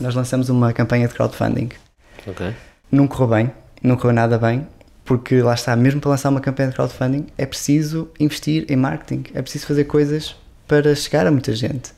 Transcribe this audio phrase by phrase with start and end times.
[0.00, 1.70] Nós lançamos uma campanha de crowdfunding.
[2.24, 2.54] Ok.
[2.88, 3.52] Não correu bem,
[3.82, 4.64] não correu nada bem,
[5.04, 9.24] porque lá está, mesmo para lançar uma campanha de crowdfunding é preciso investir em marketing,
[9.34, 10.36] é preciso fazer coisas
[10.68, 11.90] para chegar a muita gente.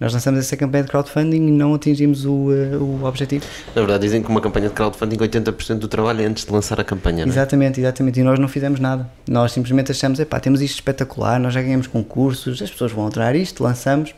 [0.00, 3.44] Nós lançamos essa campanha de crowdfunding e não atingimos o, uh, o objetivo.
[3.74, 6.80] Na verdade, dizem que uma campanha de crowdfunding 80% do trabalho é antes de lançar
[6.80, 7.34] a campanha, não é?
[7.34, 8.18] Exatamente, exatamente.
[8.18, 9.10] E nós não fizemos nada.
[9.28, 13.36] Nós simplesmente achamos, epá, temos isto espetacular, nós já ganhamos concursos, as pessoas vão adorar
[13.36, 14.14] isto, lançamos.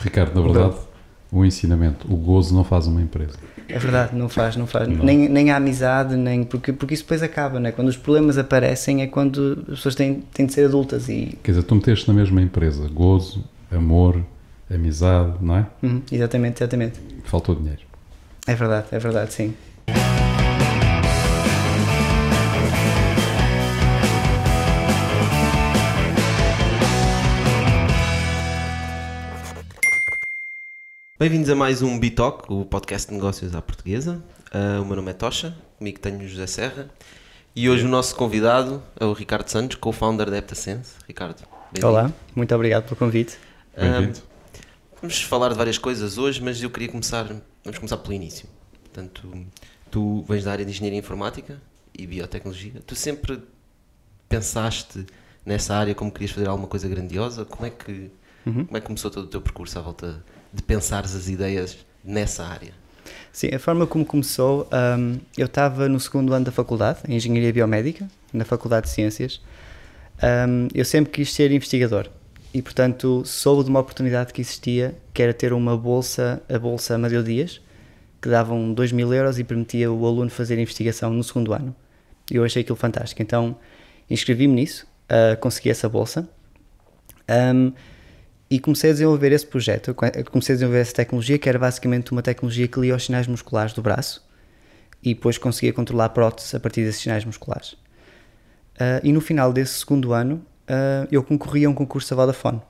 [0.00, 0.87] Ricardo, na verdade,
[1.30, 3.36] o ensinamento, o gozo não faz uma empresa.
[3.68, 4.88] É verdade, não faz, não faz.
[4.88, 5.04] Não.
[5.04, 6.42] Nem, nem a amizade, nem.
[6.42, 7.70] Porque, porque isso depois acaba, né?
[7.70, 11.38] Quando os problemas aparecem é quando as pessoas têm, têm de ser adultas e.
[11.42, 14.24] Quer dizer, tu meteste na mesma empresa gozo, amor,
[14.70, 15.66] amizade, não é?
[15.82, 16.98] Uhum, exatamente, exatamente.
[17.24, 17.82] Faltou dinheiro.
[18.46, 19.54] É verdade, é verdade, sim.
[31.18, 34.22] Bem-vindos a mais um Bitalk, o podcast de negócios à portuguesa.
[34.52, 36.88] Ah, o meu nome é Tocha, comigo tenho o José Serra
[37.56, 40.92] e hoje o nosso convidado é o Ricardo Santos, co-founder da Heptasense.
[41.06, 41.38] Ricardo,
[41.72, 41.86] bem-vindo.
[41.88, 43.36] Olá, muito obrigado pelo convite.
[43.76, 44.18] Bem-vindo.
[44.20, 44.58] Ah,
[45.00, 47.24] vamos falar de várias coisas hoje, mas eu queria começar,
[47.64, 48.48] vamos começar pelo início.
[48.84, 49.28] Portanto,
[49.90, 51.60] tu vens da área de Engenharia Informática
[51.96, 52.80] e Biotecnologia.
[52.86, 53.42] Tu sempre
[54.28, 55.04] pensaste
[55.44, 57.44] nessa área como querias fazer alguma coisa grandiosa?
[57.44, 58.10] Como é que,
[58.46, 58.64] Uhum.
[58.64, 62.44] como é que começou todo o teu percurso à volta de pensares as ideias nessa
[62.44, 62.72] área?
[63.32, 64.68] Sim, a forma como começou,
[64.98, 69.40] hum, eu estava no segundo ano da faculdade, em Engenharia Biomédica, na Faculdade de Ciências.
[70.22, 72.08] Hum, eu sempre quis ser investigador
[72.52, 76.94] e, portanto, soube de uma oportunidade que existia, que era ter uma bolsa, a Bolsa
[76.94, 77.60] Amadeu Dias,
[78.20, 81.74] que davam 2 mil euros e permitia o aluno fazer investigação no segundo ano.
[82.30, 83.22] E eu achei aquilo fantástico.
[83.22, 83.56] Então,
[84.10, 86.28] inscrevi-me nisso, ah, consegui essa bolsa.
[87.28, 87.72] Hum,
[88.50, 89.94] e comecei a desenvolver esse projeto,
[90.30, 93.72] comecei a desenvolver essa tecnologia, que era basicamente uma tecnologia que lia os sinais musculares
[93.74, 94.26] do braço
[95.02, 97.76] e depois conseguia controlar próteses a partir desses sinais musculares.
[98.78, 102.60] Ah, e no final desse segundo ano, ah, eu concorri a um concurso da Vodafone.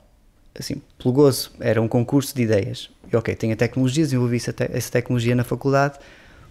[0.57, 2.89] Assim, pelo gozo, era um concurso de ideias.
[3.11, 5.97] E ok, tenho a tecnologia, desenvolvi essa, te- essa tecnologia na faculdade,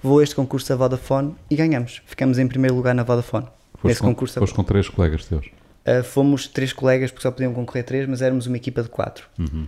[0.03, 2.00] vou a este concurso da Vodafone e ganhamos.
[2.06, 3.47] Ficamos em primeiro lugar na Vodafone.
[3.75, 5.47] Foste nesse com, concurso foste com três colegas teus.
[5.88, 9.26] Uh, fomos três colegas, porque só podiam concorrer três, mas éramos uma equipa de quatro.
[9.38, 9.66] Uhum.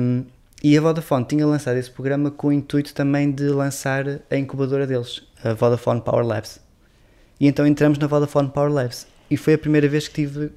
[0.00, 0.24] Um,
[0.62, 4.86] e a Vodafone tinha lançado esse programa com o intuito também de lançar a incubadora
[4.86, 6.60] deles, a Vodafone Power Labs.
[7.40, 9.06] E então entramos na Vodafone Power Labs.
[9.30, 10.50] E foi a primeira vez que tive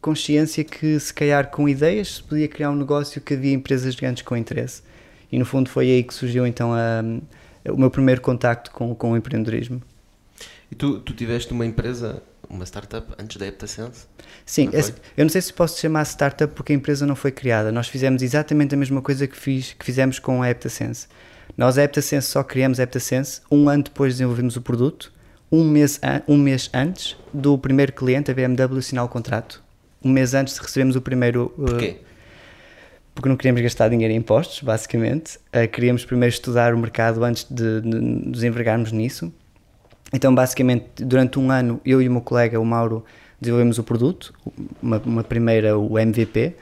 [0.00, 4.22] consciência que, se calhar, com ideias, se podia criar um negócio que havia empresas gigantes
[4.22, 4.82] com interesse.
[5.30, 7.02] E no fundo foi aí que surgiu então a-
[7.70, 9.82] o meu primeiro contacto com, com o empreendedorismo.
[10.70, 12.22] E tu, tu tiveste uma empresa,
[12.52, 14.06] uma startup, antes da Heptasense?
[14.44, 17.32] Sim, Não esse- eu não sei se posso chamar startup porque a empresa não foi
[17.32, 17.72] criada.
[17.72, 21.06] Nós fizemos exatamente a mesma coisa que, fiz, que fizemos com a Heptasense.
[21.56, 25.12] Nós, a Heptasense, só criamos a Heptasense um ano depois desenvolvemos o produto,
[25.50, 29.62] um mês, an- um mês antes do primeiro cliente, a BMW, assinar o contrato.
[30.04, 31.52] Um mês antes recebemos o primeiro.
[31.58, 31.96] uh, Porquê?
[33.14, 35.36] porque não queríamos gastar dinheiro em impostos, basicamente.
[35.54, 39.30] Uh, queríamos primeiro estudar o mercado antes de, de nos envergarmos nisso.
[40.12, 43.04] Então, basicamente, durante um ano, eu e o meu colega, o Mauro,
[43.40, 44.32] desenvolvemos o produto,
[44.80, 46.54] uma, uma primeira, o MVP.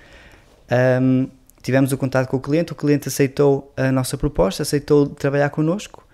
[1.03, 1.29] Um,
[1.63, 6.07] tivemos o contato com o cliente, o cliente aceitou a nossa proposta, aceitou trabalhar connosco.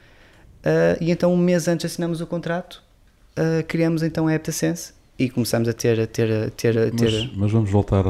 [0.58, 2.82] Uh, e então, um mês antes assinamos o contrato,
[3.38, 7.12] uh, criamos então a Heptasense e começamos a ter, a ter, a ter, a ter
[7.12, 8.04] Mas, mas vamos voltar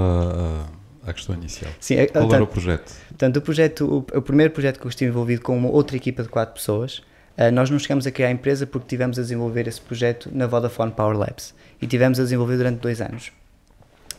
[1.04, 1.70] à, questão inicial.
[1.78, 2.92] Sim, Qual era o projeto?
[3.08, 6.22] Portanto, o projeto, o, o primeiro projeto que eu estive envolvido com uma outra equipa
[6.22, 7.02] de quatro pessoas,
[7.36, 10.46] ah, nós não chegamos a criar a empresa porque tivemos a desenvolver esse projeto na
[10.46, 13.30] Vodafone Power Labs e tivemos a desenvolver durante dois anos.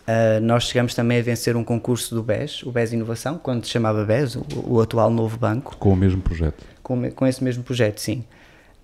[0.06, 3.72] Ah, nós chegamos também a vencer um concurso do BES, o BES Inovação, quando se
[3.72, 6.64] chamava BES, o, o atual novo banco, Com o mesmo projeto.
[6.82, 8.24] com, com esse mesmo projeto, sim.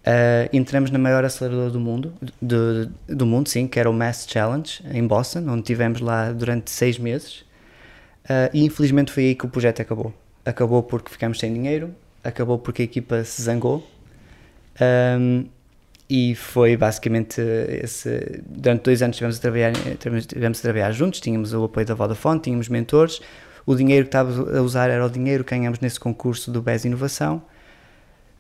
[0.06, 4.26] Ah, entramos na maior aceleradora do mundo, do, do mundo, sim, que era o Mass
[4.30, 7.46] Challenge, em Boston, onde tivemos lá durante seis meses.
[8.28, 10.14] Ah, e infelizmente foi aí que o projeto acabou.
[10.46, 13.88] Acabou porque ficamos sem dinheiro, acabou porque a equipa se zangou.
[14.80, 15.46] Ahm,
[16.10, 17.42] e foi basicamente
[17.82, 18.42] esse.
[18.46, 19.74] Durante dois anos estivemos a, trabalhar,
[20.28, 23.20] tivemos a trabalhar juntos, tínhamos o apoio da Vodafone, tínhamos mentores.
[23.66, 26.86] O dinheiro que estávamos a usar era o dinheiro que ganhamos nesse concurso do BES
[26.86, 27.42] Inovação.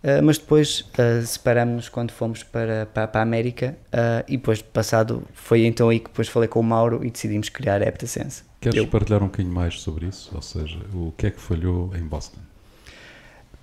[0.04, 4.62] Uh, mas depois uh, separamos-nos quando fomos para, para, para a América uh, e depois
[4.62, 8.44] passado foi então aí que depois falei com o Mauro e decidimos criar a Heptasense.
[8.60, 10.30] Queres Eu- partilhar um bocadinho mais sobre isso?
[10.36, 12.42] Ou seja, o que é que falhou em Boston?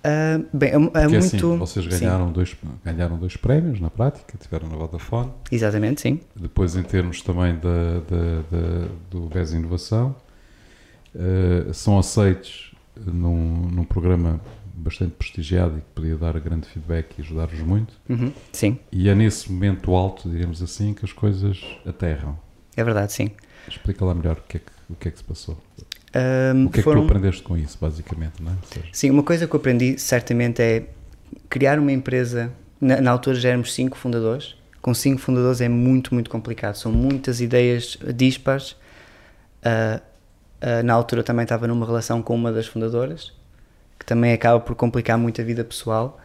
[0.03, 1.17] Uh, bem, é, é Porque muito...
[1.17, 5.31] assim, vocês sim, ganharam dois, ganharam dois prémios na prática, tiveram na Vodafone.
[5.51, 6.19] exatamente, sim.
[6.35, 10.15] Depois, em termos também da, da- da- do BES Inovação,
[11.15, 14.39] eh, são aceitos num, num programa
[14.73, 17.93] bastante prestigiado e que podia dar grande feedback e ajudar-vos muito.
[18.09, 18.31] Uhum.
[18.51, 22.37] Sim, E é nesse momento alto, digamos assim, que as coisas aterram.
[22.75, 23.29] é verdade, sim.
[23.67, 25.55] Explica lá melhor o que é que, o que, é que se passou.
[26.13, 28.55] Ahm, O que é que foram- tu aprendeste com isso, basicamente, não é?
[28.65, 30.83] Seja, Sim, uma coisa que eu aprendi certamente é
[31.49, 32.51] criar uma empresa.
[32.79, 34.55] Na, na altura já éramos cinco fundadores.
[34.81, 36.75] Com cinco fundadores é muito, muito complicado.
[36.75, 38.75] São muitas ideias dispares.
[39.63, 40.01] Ah,
[40.59, 43.31] ah, na altura também estava numa relação com uma das fundadoras,
[43.99, 46.19] que também acaba por complicar muito a vida pessoal.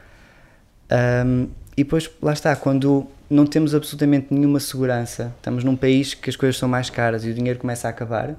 [0.90, 6.30] Ahm, e depois, lá está, quando não temos absolutamente nenhuma segurança, estamos num país que
[6.30, 8.34] as coisas são mais caras e o dinheiro começa a acabar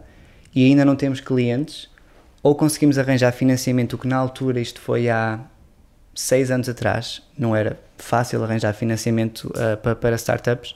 [0.58, 1.88] e ainda não temos clientes,
[2.42, 5.40] ou conseguimos arranjar financiamento, o que na altura, isto foi há
[6.16, 10.76] seis anos atrás, não era fácil arranjar financiamento ah, pa- para startups,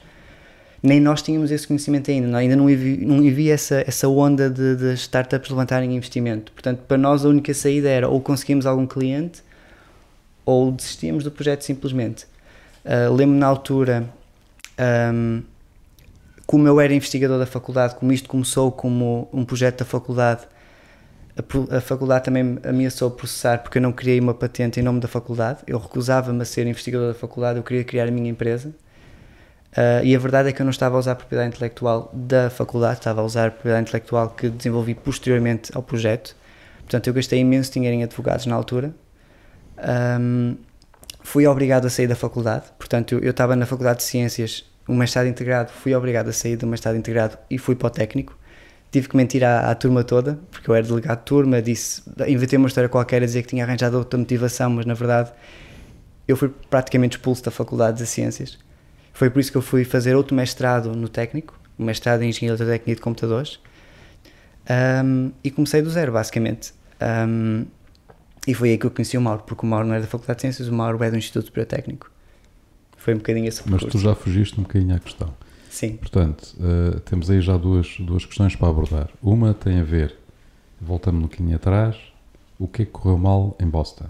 [0.84, 4.94] nem nós tínhamos esse conhecimento ainda, ainda não havia, não essa, essa onda de, de
[4.94, 6.52] startups levantarem investimento.
[6.52, 9.42] Portanto, para nós a única saída era ou conseguimos algum cliente
[10.46, 12.28] ou desistíamos do projeto simplesmente.
[12.86, 14.08] Ah, Lembro-me na altura,
[14.78, 15.42] ahm,
[16.52, 20.42] como eu era investigador da faculdade, como isto começou como um projeto da faculdade,
[21.38, 25.00] a, a faculdade também me ameaçou processar porque eu não criei uma patente em nome
[25.00, 25.60] da faculdade.
[25.66, 28.74] Eu recusava-me a ser investigador da faculdade, eu queria criar a minha empresa.
[29.74, 32.50] Ah, e a verdade é que eu não estava a usar a propriedade intelectual da
[32.50, 36.36] faculdade, estava a usar a propriedade intelectual que desenvolvi posteriormente ao projeto.
[36.80, 38.94] Portanto, eu gastei imenso dinheiro em advogados na altura.
[39.78, 40.56] Ahm,
[41.24, 44.96] fui obrigado a sair da faculdade, portanto, eu, eu estava na Faculdade de Ciências, um
[44.96, 48.38] mestrado integrado, fui obrigado a sair do mestrado integrado e fui para o técnico.
[48.92, 52.58] Tive que mentir à, à turma toda, porque eu era delegado de turma, disse, inventei
[52.58, 55.32] uma história qualquer a dizer que tinha arranjado outra motivação, mas na verdade
[56.28, 58.60] eu fui praticamente expulso da Faculdade de Ciências.
[59.14, 62.50] Foi por isso que eu fui fazer outro mestrado no técnico, um mestrado em Engenharia
[62.50, 63.60] Eletrotécnica e de Computadores,
[64.70, 66.74] Ahm, e comecei do zero, basicamente.
[67.00, 67.66] Ahm,
[68.48, 70.38] e foi aí que eu conheci o Mauro, porque o Mauro não era da Faculdade
[70.38, 72.11] de Ciências, o Mauro é do Instituto Superior Técnico.
[73.02, 75.34] Foi um bocadinho esse Mas tu já fugiste um bocadinho à questão.
[75.72, 75.98] Sim.
[75.98, 79.10] Portanto, eh, temos aí já duas, duas questões para abordar.
[79.24, 80.16] Uma tem a ver,
[80.80, 81.96] voltamos um bocadinho atrás,
[82.60, 84.06] o que é que correu mal em Boston?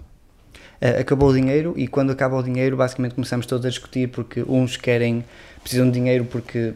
[0.82, 4.42] Uh, acabou o dinheiro e quando acaba o dinheiro basicamente começamos todos a discutir porque
[4.42, 5.24] uns querem,
[5.62, 6.74] precisam de dinheiro porque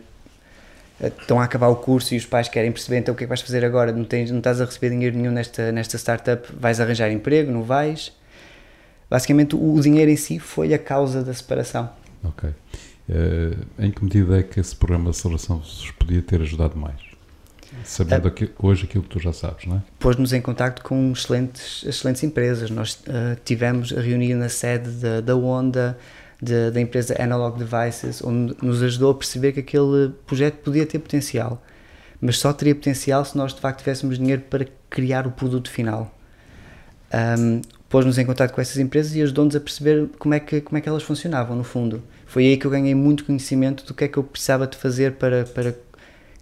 [1.00, 3.26] uh, estão a acabar o curso e os pais querem perceber então o que é
[3.26, 6.48] que vais fazer agora, não, tens, não estás a receber dinheiro nenhum nesta, nesta startup,
[6.58, 8.12] vais arranjar emprego, não vais?
[9.10, 11.90] Basicamente o, o dinheiro em si foi a causa da separação.
[12.24, 12.50] Ok.
[13.08, 16.96] Eh, em que medida é que esse programa de aceleração vos podia ter ajudado mais?
[17.84, 19.82] Sabendo aqui- hoje aquilo que tu já sabes, não é?
[19.98, 22.70] Pôs-nos em contacto com excelentes, excelentes empresas.
[22.70, 25.98] Nós uh, tivemos a reunir na sede da, da Honda,
[26.40, 30.98] de- da empresa Analog Devices, onde nos ajudou a perceber que aquele projeto podia ter
[30.98, 31.62] potencial,
[32.20, 36.12] mas só teria potencial se nós de facto tivéssemos dinheiro para criar o produto final.
[37.38, 40.76] Um, Pôs-nos em contato com essas empresas e ajudou-nos a perceber como é, que, como
[40.76, 42.02] é que elas funcionavam, no fundo.
[42.26, 45.12] Foi aí que eu ganhei muito conhecimento do que é que eu precisava de fazer
[45.12, 45.74] para, para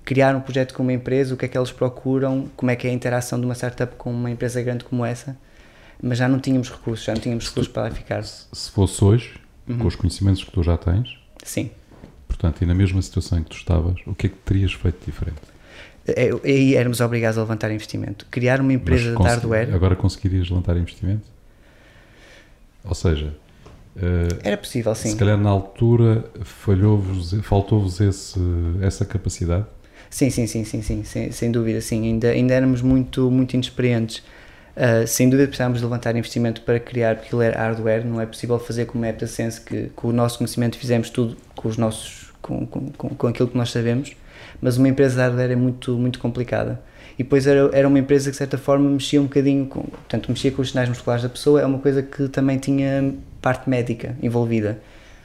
[0.04, 2.86] criar um projeto com uma empresa, o que é que eles procuram, como é que
[2.86, 5.36] é a interação de uma startup com uma empresa grande como essa.
[6.02, 8.22] Mas já não tínhamos recursos, já não tínhamos recursos para lá ficar.
[8.24, 9.34] Se fosse hoje,
[9.66, 9.78] Uhum.
[9.78, 11.70] com os conhecimentos que tu já tens, Sim.
[12.28, 15.02] portanto, e na mesma situação em que tu estavas, o que é que terias feito
[15.06, 15.40] diferente?
[16.06, 18.26] É, Aí éramos obrigados a levantar investimento.
[18.30, 21.22] Criar uma empresa de hardware Agora conseguirias levantar investimento?
[22.84, 23.34] Ou seja,
[23.96, 25.10] eh, era possível, sim.
[25.10, 27.98] se calhar na altura falhou-vos, faltou-vos
[28.82, 29.64] essa capacidade?
[30.10, 32.04] Sim, sim, sim, sim, sim, sem, sem dúvida, sim.
[32.04, 34.22] Ainda, ainda éramos muito, muito inexperientes.
[34.76, 38.26] Uh, sem dúvida precisávamos de levantar investimento para criar, porque ele era hardware, não é
[38.26, 42.32] possível fazer como é AptaSense, que com o nosso conhecimento fizemos tudo com os nossos,
[42.42, 44.16] com, com, com, com aquilo que nós sabemos,
[44.64, 46.80] mas uma empresa de hardware é muito, muito complicada.
[47.18, 50.30] E depois era, era uma empresa que de certa forma mexia um bocadinho, com, portanto
[50.30, 54.16] mexia com os sinais musculares da pessoa, é uma coisa que também tinha parte médica
[54.22, 54.80] envolvida.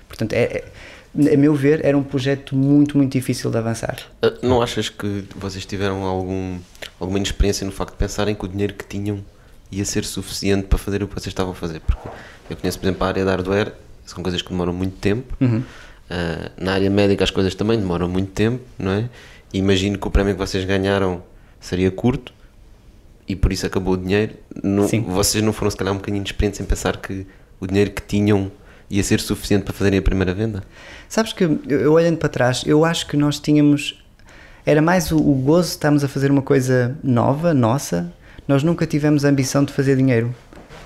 [0.09, 3.97] Portanto, é, é, a meu ver, era um projeto muito, muito difícil de avançar.
[4.21, 6.59] Ah, Não achas que vocês tiveram algum,
[6.99, 9.23] alguma inexperiência no facto de pensarem que o dinheiro que tinham
[9.71, 11.79] ia ser suficiente para fazer o que vocês estavam a fazer?
[11.79, 12.09] Porque
[12.49, 13.71] eu conheço, por exemplo, a área da hardware,
[14.05, 15.33] são coisas que demoram muito tempo.
[15.39, 15.63] Uhum.
[16.09, 19.09] Ah, na área médica as coisas também demoram muito tempo, não é?
[19.53, 21.21] Imagino que o prémio que vocês ganharam
[21.59, 22.33] seria curto
[23.27, 24.33] e por isso acabou o dinheiro.
[24.63, 25.01] Não- Sim.
[25.01, 27.25] vocês não foram se calhar um bocadinho inexperientes em pensar que
[27.59, 28.51] o dinheiro que tinham
[28.89, 30.63] ia ser suficiente para fazerem a primeira venda?
[31.07, 34.03] Sabes que eu, eu olhando para trás, eu acho que nós tínhamos.
[34.65, 38.11] Era mais o, o gozo de estarmos a fazer uma coisa nova, nossa.
[38.47, 40.33] Nós nunca tivemos a ambição de fazer dinheiro.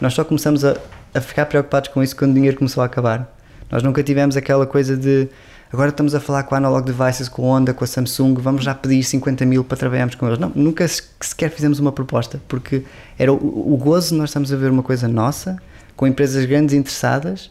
[0.01, 0.77] Nós só começamos a,
[1.13, 3.33] a ficar preocupados com isso quando o dinheiro começou a acabar.
[3.73, 5.27] Nós nunca tivemos aquela coisa de
[5.71, 8.63] agora estamos a falar com a Analog Devices, com a Honda, com a Samsung, vamos
[8.63, 10.37] já pedir 50 mil para trabalharmos com eles.
[10.37, 12.83] Não, nunca se- sequer fizemos uma proposta, porque
[13.17, 15.57] era o, o gozo nós estamos a ver uma coisa nossa,
[15.95, 17.49] com empresas grandes interessadas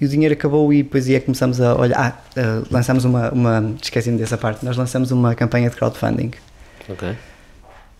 [0.00, 1.98] e o dinheiro acabou e depois aí começamos a olhar.
[1.98, 3.32] Ah, uh, lançamos uma.
[3.32, 4.64] uma Esqueci-me dessa parte.
[4.64, 6.30] Nós lançamos uma campanha de crowdfunding.
[6.88, 7.16] Ok.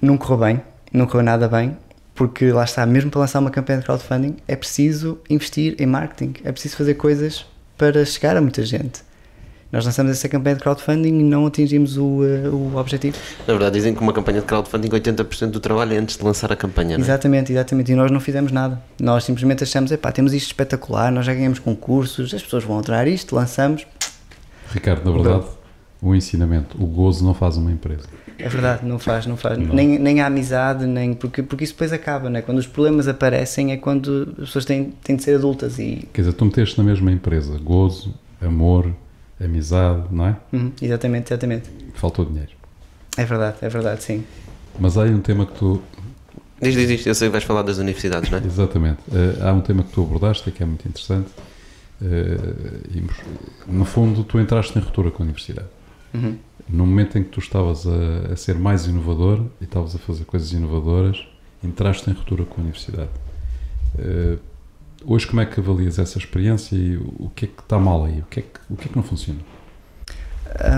[0.01, 0.61] Não correu bem,
[0.93, 1.77] não correu nada bem,
[2.21, 6.35] porque lá está, mesmo para lançar uma campanha de crowdfunding é preciso investir em marketing,
[6.45, 7.47] é preciso fazer coisas
[7.79, 9.01] para chegar a muita gente.
[9.73, 13.17] Nós lançamos essa campanha de crowdfunding e não atingimos o, uh, o objetivo.
[13.49, 16.53] Na verdade, dizem que uma campanha de crowdfunding 80% do trabalho é antes de lançar
[16.53, 17.07] a campanha, não é?
[17.07, 17.91] Exatamente, exatamente.
[17.91, 18.79] E nós não fizemos nada.
[19.01, 23.09] Nós simplesmente achamos, epá, temos isto espetacular, nós já ganhamos concursos, as pessoas vão adorar
[23.09, 23.87] isto, lançamos.
[24.75, 25.47] Ricardo, na verdade,
[26.03, 28.07] o ensinamento, o gozo não faz uma empresa.
[28.39, 29.59] É verdade, não faz, não faz.
[29.59, 29.75] Não.
[29.75, 31.13] Nem, nem a amizade, nem.
[31.13, 32.41] Porque, porque isso depois acaba, né?
[32.41, 36.09] Quando os problemas aparecem é quando as pessoas têm, têm de ser adultas e.
[36.13, 38.95] Quer dizer, tu meteste na mesma empresa gozo, amor,
[39.39, 40.37] amizade, não é?
[40.53, 41.71] Uhum, exatamente, exatamente.
[41.95, 42.53] Faltou dinheiro.
[43.17, 44.25] É verdade, é verdade, sim.
[44.79, 45.83] Mas há aí um tema que tu.
[46.63, 48.43] Diz, diz, diz, eu sei que vais falar das universidades, não é?
[48.45, 49.01] Exatamente.
[49.09, 51.29] Uh, há um tema que tu abordaste que é muito interessante.
[52.01, 53.05] Uh, e,
[53.67, 55.69] no fundo, tu entraste em ruptura com a universidade.
[56.13, 56.37] Uhum.
[56.69, 60.25] No momento em que tu estavas a, a, ser mais inovador e estavas a fazer
[60.25, 61.27] coisas inovadoras,
[61.63, 63.11] entraste em ruptura com a universidade.
[63.99, 64.39] Uh,
[65.05, 68.21] hoje, como é que avalias essa experiência e o, que é que está mal aí?
[68.21, 69.41] O que é que, o que, é que não funciona?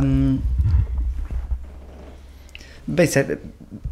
[0.03, 0.39] Um,
[2.87, 3.39] bem, sério.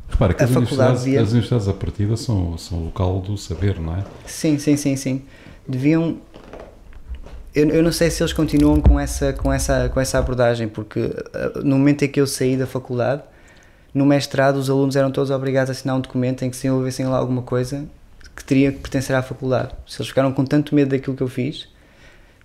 [0.08, 1.22] Repara que as universidades, devia...
[1.22, 4.04] as universidades à partida são, são o local do saber, não é?
[4.26, 5.22] Sim, sim, sim, sim.
[5.68, 6.18] Deviam
[7.54, 11.00] eu, eu não sei se eles continuam com essa, com essa, com essa abordagem, porque
[11.00, 13.22] uh, no momento em que eu saí da faculdade,
[13.92, 17.06] no mestrado os alunos eram todos obrigados a assinar um documento em que se envolvessem
[17.06, 17.86] lá alguma coisa
[18.36, 19.72] que teria que pertencer à faculdade.
[19.86, 21.68] Se eles ficaram com tanto medo daquilo que eu fiz,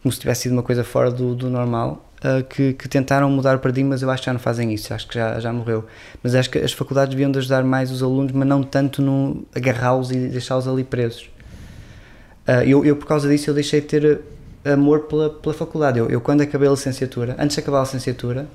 [0.01, 3.55] como se tivesse sido uma coisa fora do, do normal, uh, que, que, tentaram mudar
[3.55, 5.85] o paradigma, mas eu acho que já não fazem isso, acho que já, já morreu.
[6.24, 9.45] Mas acho que as faculdades deviam de ajudar mais os alunos, mas não tanto no
[9.55, 11.29] agarrá-los e deixá-los ali presos.
[12.47, 14.21] Uh, eu, eu, por causa disso, eu deixei de ter
[14.74, 16.00] amor pela, pela faculdade.
[16.00, 18.48] Eu, eu, quando acabei a licenciatura, antes de acabar a licenciatura,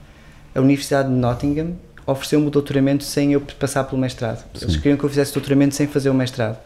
[0.55, 1.75] a Universidade de Nottingham
[2.07, 4.45] ofereceu-me o doutoramento sem eu passar pelo mestrado.
[4.55, 4.64] Sim.
[4.64, 6.59] Eles queriam que eu fizesse doutoramento sem fazer o mestrado.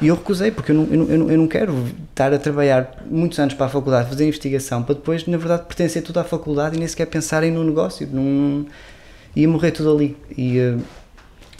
[0.00, 3.38] E eu recusei, porque eu não, eu, não, eu não quero estar a trabalhar muitos
[3.38, 6.78] anos para a faculdade, fazer investigação, para depois, na verdade, pertencer tudo à faculdade e
[6.78, 8.06] nem sequer pensar em um negócio.
[8.10, 8.66] Num,
[9.34, 10.16] ia morrer tudo ali.
[10.36, 10.76] E, eh,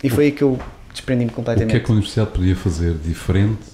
[0.03, 0.59] e foi aí que eu
[0.93, 1.71] desprendi-me completamente.
[1.71, 3.72] O que é que a universidade podia fazer diferente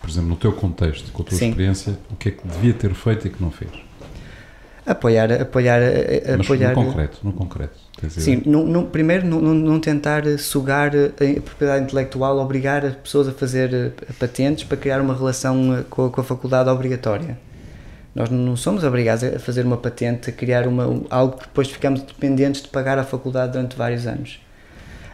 [0.00, 1.48] por exemplo, no teu contexto, com a tua Sim.
[1.50, 3.70] experiência, o que é que devia ter feito e que não fez?
[4.86, 5.80] Apoiar, apoiar,
[6.38, 6.74] Mas apoiar.
[6.74, 7.78] no concreto, no concreto.
[8.08, 13.32] Sim, no, no, primeiro não, não, tentar sugar a propriedade intelectual, obrigar as pessoas a
[13.32, 17.38] fazer eh, patentes para criar uma relação eh, com a, com a faculdade obrigatória.
[18.14, 22.00] Nós não somos obrigados a fazer uma patente, a criar uma, algo que depois ficamos
[22.00, 24.40] dependentes de pagar à faculdade durante vários anos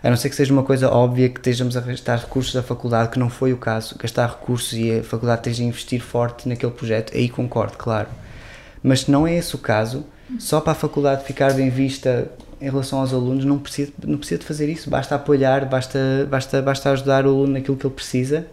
[0.06, 3.10] a não ser que seja uma coisa óbvia que estejamos a gastar recursos da faculdade,
[3.10, 6.70] que não foi o caso, gastar recursos e a faculdade esteja a investir forte naquele
[6.70, 8.08] projeto, aí concordo, claro.
[8.80, 10.06] Mas não é esse o caso,
[10.38, 14.38] só para a faculdade ficar bem vista em relação aos alunos, não precisa, não precisa
[14.38, 15.98] de fazer isso, basta apoiar, basta,
[16.30, 18.46] basta, basta ajudar o aluno naquilo que ele precisa.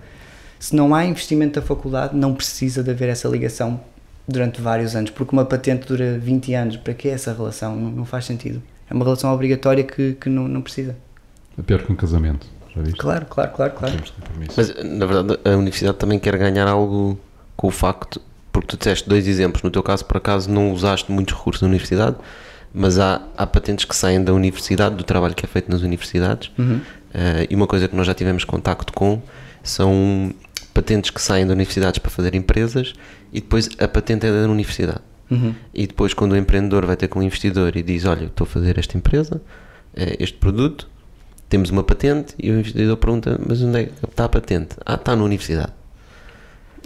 [0.59, 3.79] Se não há investimento da faculdade, não precisa de haver essa ligação
[4.27, 7.75] durante vários anos, porque uma patente dura 20 anos, para que essa relação?
[7.75, 8.59] Não, não faz sentido.
[8.89, 10.95] É uma relação obrigatória que, que não, não precisa.
[11.57, 12.97] É pior que um casamento, já viste?
[12.97, 13.95] Claro, claro, claro, claro.
[14.55, 17.19] Mas, na verdade, a universidade também quer ganhar algo
[17.55, 21.11] com o facto, porque tu disseste dois exemplos, no teu caso, por acaso, não usaste
[21.11, 22.15] muitos recursos na universidade,
[22.73, 26.51] mas há, há patentes que saem da universidade, do trabalho que é feito nas universidades,
[26.57, 26.77] uhum.
[26.77, 29.21] uh, e uma coisa que nós já tivemos contacto com
[29.61, 30.33] são
[30.73, 32.93] patentes que saem da universidades para fazer empresas
[33.31, 35.01] e depois a patente é da universidade.
[35.29, 35.53] Uhum.
[35.73, 38.47] E depois, quando o empreendedor vai ter com o investidor e diz: Olha, estou a
[38.47, 39.41] fazer esta empresa,
[39.95, 40.87] eh, este produto,
[41.53, 44.75] temos uma patente e o investidor pergunta, mas onde é que está a patente?
[44.83, 45.71] Ah, está na universidade.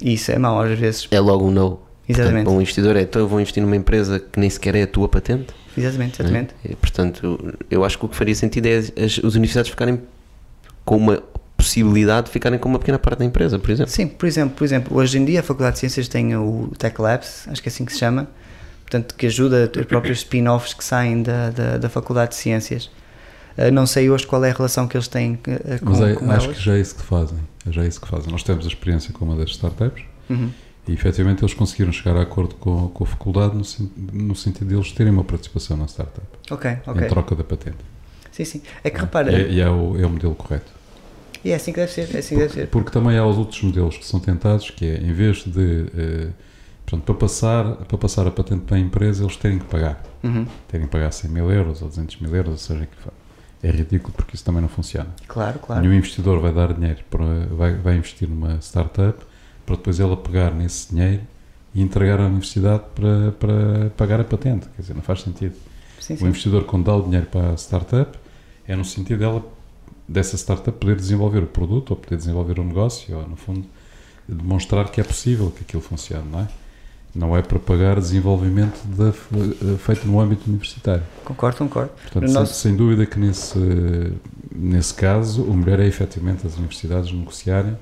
[0.02, 1.08] Isso é mau às vezes.
[1.10, 1.80] É logo um no.
[2.06, 2.44] Exatamente.
[2.44, 4.88] Portanto, um investidor é, então eu vou investir numa empresa que nem sequer é a
[4.88, 5.54] tua patente.
[5.78, 6.54] Exatamente, exatamente.
[6.66, 6.74] É?
[6.74, 10.02] E, portanto, eu acho que o que faria sentido é as, as, as universidades ficarem
[10.84, 11.24] com uma
[11.56, 13.92] possibilidade de ficarem com uma pequena parte da empresa, por exemplo.
[13.94, 17.02] Sim, por exemplo, por exemplo, hoje em dia a Faculdade de Ciências tem o Tech
[17.02, 18.28] Labs, acho que é assim que se chama,
[18.82, 22.90] portanto, que ajuda os próprios spin-offs que saem da, da, da Faculdade de Ciências.
[23.58, 25.40] Uh, não sei hoje qual é a relação que eles têm uh,
[25.84, 26.58] com, Mas é, com acho elas.
[26.58, 27.40] que já é isso que fazem.
[27.68, 28.32] É já é isso que fazem.
[28.32, 30.52] Nós temos a experiência com uma das startups uhum.
[30.88, 34.76] e efetivamente eles conseguiram chegar a acordo com, com a faculdade no, no, sentido de
[34.76, 36.28] eles terem uma participação na startup.
[36.52, 37.04] Ok, ok.
[37.04, 37.78] Em troca da patente.
[38.32, 38.62] Sim, sim.
[38.84, 39.32] É que repara.
[39.32, 40.72] É, e é o, é o modelo correto.
[41.44, 42.14] E é assim que deve ser.
[42.14, 42.68] É assim que deve ser.
[42.68, 45.60] Porque também há os outros modelos que são tentados, que é em vez de.
[45.60, 46.34] Uh,
[46.86, 50.04] portanto, para passar, para passar a patente para a empresa, eles terem que pagar.
[50.24, 50.46] Uhum.
[50.68, 52.98] Terem que pagar 100 mil euros ou 200 mil euros, ou seja, que
[53.62, 55.10] é ridículo porque isso também não funciona.
[55.28, 55.82] Claro, claro.
[55.82, 59.18] Nenhum investidor vai dar dinheiro, para, vai, vai investir numa startup
[59.66, 61.22] para depois ela pegar nesse dinheiro
[61.76, 64.68] e entregar à universidade para, para pagar a patente.
[64.76, 65.56] Quer dizer, não faz sentido.
[66.00, 66.26] Sim, O sim.
[66.28, 68.18] investidor, quando dá o dinheiro para a startup,
[68.68, 69.46] é no sentido dela,
[70.08, 73.66] dessa startup poder desenvolver o produto ou poder desenvolver o negócio, ou no fundo,
[74.28, 76.48] demonstrar que é possível que aquilo funcione, não é?
[77.18, 79.12] Não é para pagar desenvolvimento da-
[79.80, 81.02] feito no âmbito universitário.
[81.26, 81.90] Concordo, concordo.
[82.04, 83.58] Portanto, sem, nosso- sem dúvida que nesse,
[84.56, 87.76] nesse caso, o melhor é efetivamente as universidades negociarem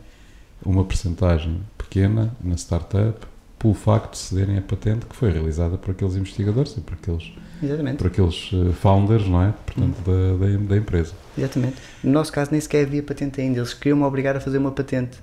[0.66, 3.20] uma percentagem pequena na startup
[3.60, 7.32] pelo facto de cederem a patente que foi realizada por aqueles investigadores e por aqueles,
[7.62, 7.98] Exatamente.
[7.98, 9.54] por aqueles eh, founders, não é?
[9.66, 11.14] Portanto, da, da, da empresa.
[11.38, 11.76] Exatamente.
[12.04, 13.60] No nosso caso nem sequer havia patente ainda.
[13.60, 15.18] Eles queriam-me obrigar a fazer uma patente.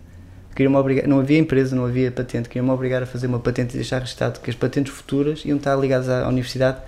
[0.54, 2.48] Queriam obrigar, não havia empresa, não havia patente.
[2.48, 5.76] Queriam-me obrigar a fazer uma patente e deixar registado que as patentes futuras iam estar
[5.76, 6.78] ligadas à universidade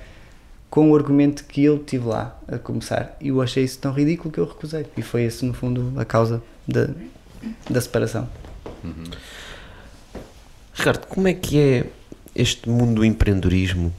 [0.68, 3.16] com o argumento que eu tive lá a começar.
[3.20, 4.86] E eu achei isso tão ridículo que eu recusei.
[4.96, 6.88] E foi esse, no fundo, a causa da,
[7.70, 8.28] da separação.
[10.74, 11.84] Ricardo, como é que é
[12.34, 13.94] este mundo do empreendedorismo,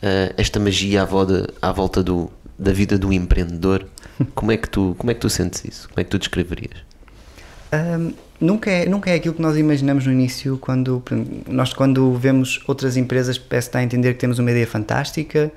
[0.00, 3.86] eh, esta magia à volta, à volta do, da vida do empreendedor?
[4.34, 5.88] Como é, que tu, como é que tu sentes isso?
[5.88, 6.76] Como é que tu descreverias?
[7.72, 11.02] Ahm, nunca, é, nunca é aquilo que nós imaginamos no início, quando
[11.48, 15.52] nós quando vemos outras empresas parece estar a entender que temos uma ideia fantástica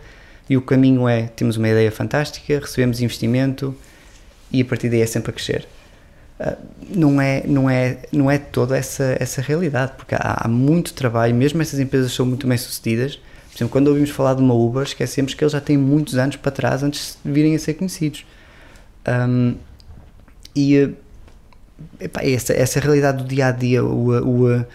[0.49, 3.75] e o caminho é, temos uma ideia fantástica, recebemos investimento
[4.51, 5.67] e a partir daí é sempre a crescer.
[6.39, 6.57] Ah,
[6.89, 11.33] não é, não é, não é toda essa, essa realidade, porque há, há muito trabalho,
[11.33, 13.15] mesmo essas empresas são muito bem sucedidas.
[13.15, 16.35] Por exemplo, quando ouvimos falar de uma Uber, esquecemos que eles já têm muitos anos
[16.35, 18.25] para trás antes de virem a ser conhecidos.
[19.05, 19.55] Ahm,
[20.55, 20.89] e eh,
[21.99, 24.65] epá, essa, essa realidade do dia a dia, o, o,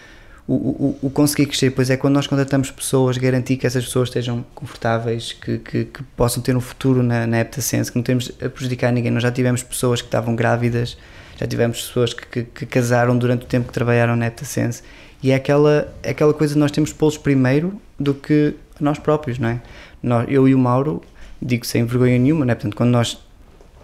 [0.47, 4.43] o, o, conseguir crescer, pois é quando nós contratamos pessoas, garantir que essas pessoas estejam
[4.55, 8.49] confortáveis, que, que, que possam ter um futuro na, na Sense, que não temos a
[8.49, 9.11] prejudicar ninguém.
[9.11, 10.97] Nós já tivemos pessoas que estavam grávidas,
[11.37, 14.83] já tivemos pessoas que, que, que casaram durante o tempo que trabalharam na Sense
[15.21, 19.37] e é aquela, é aquela coisa de nós temos pô-los primeiro do que nós próprios,
[19.37, 19.61] não é?
[20.01, 21.01] Nós, eu e o Mauro,
[21.41, 22.55] digo sem vergonha nenhuma, não é?
[22.55, 23.19] Portanto, quando nós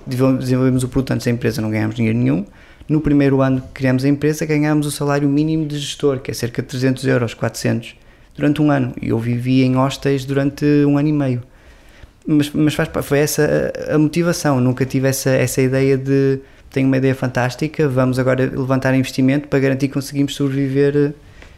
[0.07, 2.45] desenvolvemos o produto antes da empresa não ganhámos dinheiro nenhum.
[2.87, 6.33] No primeiro ano que criamos a empresa ganhámos o salário mínimo de gestor, que é
[6.33, 7.95] cerca de 300 euros, 400,
[8.35, 8.93] durante um ano.
[9.01, 11.43] E eu vivi em hostéis durante um ano e meio.
[12.27, 16.39] Mas, mas faz, foi essa a, a motivação, nunca tive essa, essa ideia de
[16.71, 21.13] tenho uma ideia fantástica, vamos agora levantar investimento para garantir que conseguimos sobreviver eh,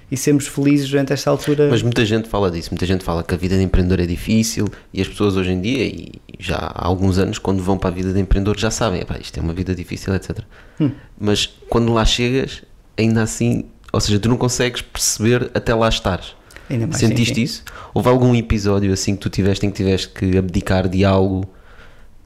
[0.10, 1.68] e sermos felizes durante esta altura.
[1.70, 4.68] Mas muita gente fala disso, muita gente fala que a vida de empreendedor é difícil
[4.94, 7.94] e as pessoas hoje em dia, e já há alguns anos, quando vão para a
[7.94, 10.40] vida de empreendedor, já sabem, "Epá, isto é uma vida difícil, etc.
[10.80, 10.92] Hum.
[11.20, 12.64] Mas quando lá chegas,
[12.98, 16.36] ainda assim, ou seja, tu não consegues perceber até lá estares.
[16.70, 17.42] Ainda mais, sim, Sentiste sim.
[17.44, 17.64] isso?
[17.94, 21.46] Houve algum episódio assim que tu tiveste em que tiveste que abdicar de algo?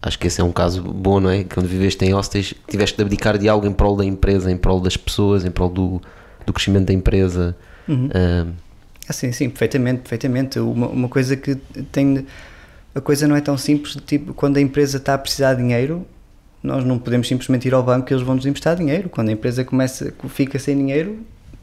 [0.01, 1.43] Acho que esse é um caso bom, não é?
[1.43, 4.79] Quando viveste em hostéis, tiveste de abdicar de algo em prol da empresa, em prol
[4.79, 6.01] das pessoas, em prol do,
[6.45, 7.55] do crescimento da empresa.
[7.87, 8.09] Uhum.
[8.13, 8.47] Ah,
[9.09, 10.59] Ah, sim, sim, perfeitamente, perfeitamente.
[10.59, 11.55] Uma, uma coisa que
[11.91, 12.25] tem.
[12.93, 16.05] A coisa não é tão simples, tipo, quando a empresa está a precisar de dinheiro,
[16.61, 19.09] nós não podemos simplesmente ir ao banco e eles vão nos emprestar dinheiro.
[19.09, 21.19] Quando a empresa começa, fica sem dinheiro,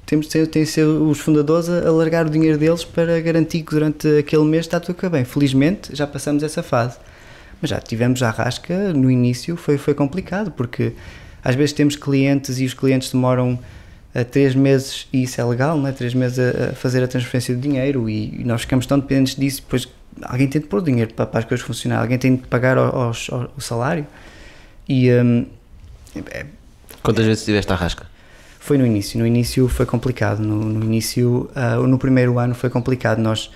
[0.06, 3.20] temos de ser, tem de ser os fundadores a, a largar o dinheiro deles para
[3.20, 5.24] garantir que durante aquele mês está tudo a correr bem.
[5.24, 6.96] Felizmente já passamos essa fase.
[7.60, 10.92] Mas já tivemos a rasca no início, foi, foi complicado, porque
[11.44, 13.58] às vezes temos clientes e os clientes demoram
[14.14, 15.92] a três meses, e isso é legal, não é?
[15.92, 19.34] Três meses a, a fazer a transferência de dinheiro e, e nós ficamos tão dependentes
[19.36, 19.88] disso, depois
[20.22, 22.76] alguém tem de pôr o dinheiro para, para as coisas funcionarem, alguém tem de pagar
[22.78, 24.06] aos- o salário.
[24.88, 25.46] E hum,
[26.30, 26.46] é-
[27.02, 28.06] quantas vezes tiveste à rasca?
[28.60, 32.68] foi no início, no início foi complicado, no, no início, ah, no primeiro ano foi
[32.68, 33.46] complicado, nós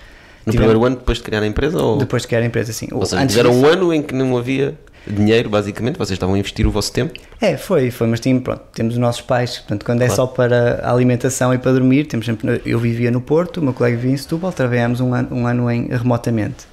[0.43, 1.77] No tivemos- primeiro ano, depois de criar a empresa?
[1.79, 4.01] Ou, depois de criar a empresa, assim, ou seja, antes tiveram disso- um ano em
[4.01, 7.13] que não havia dinheiro, basicamente, vocês estavam a investir o vosso tempo.
[7.41, 10.21] É, foi, foi, mas tinha, pronto, temos os nossos pais, portanto, quando é Claro.
[10.21, 13.73] só para a alimentação e para dormir, temos sempre, eu vivia no Porto, o meu
[13.73, 16.65] colega vivia em Setúbal, trabalhámos um ano, um ano em, remotamente.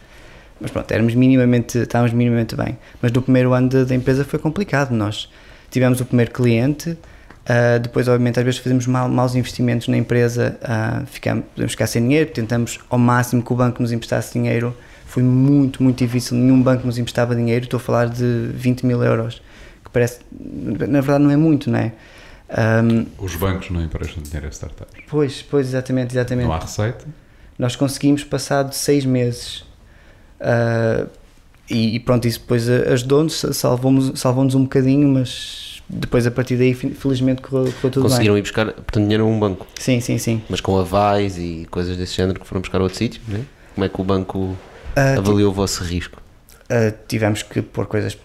[0.60, 2.76] Mas pronto, éramos minimamente, estávamos minimamente bem.
[3.00, 5.28] Mas no primeiro ano da- empresa foi complicado, nós
[5.70, 6.96] tivemos o primeiro cliente,
[7.46, 11.86] ah, depois obviamente às vezes fazemos mal, maus investimentos na empresa, ah, ficamos, podemos ficar
[11.86, 14.76] sem dinheiro, tentamos ao máximo que o banco nos emprestasse dinheiro,
[15.10, 19.02] foi muito, muito difícil, nenhum banco nos emprestava dinheiro, estou a falar de 20 mil
[19.02, 19.42] euros,
[19.84, 21.92] que parece, na verdade não é muito, não é?
[22.48, 25.02] Ahm, Os bancos não emprestam dinheiro a startups.
[25.08, 26.46] pois, pois, exatamente, exatamente.
[26.46, 27.04] Não há receita.
[27.58, 29.64] Nós conseguimos passar de seis meses
[30.40, 31.06] ah,
[31.68, 36.72] e, e pronto, isso depois ajudou-nos, salvou-nos salvou um bocadinho, mas depois a partir daí
[36.72, 38.38] felizmente correu, correu tudo Conseguiram bem.
[38.40, 40.40] ir buscar, portanto, dinheiro a um banco, Sim, sim, sim.
[40.48, 43.42] mas com avais e coisas desse género que foram buscar a outro sítio, não é?
[43.74, 44.56] Como é que o banco
[44.94, 46.20] Ti- avaliou o vosso risco?
[46.68, 48.16] ah, tivemos que pôr coisas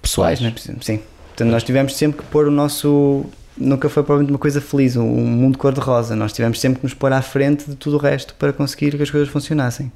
[0.00, 0.38] Pessoais.
[0.40, 0.76] pessoais, né?
[0.80, 1.00] sim.
[1.28, 3.24] Portanto, nós tivemos sempre que pôr o nosso
[3.56, 6.14] nunca foi provavelmente uma coisa feliz, um mundo cor-de-rosa.
[6.16, 9.02] Nós tivemos sempre que nos pôr à frente de tudo o resto para conseguir que
[9.02, 9.90] as coisas funcionassem.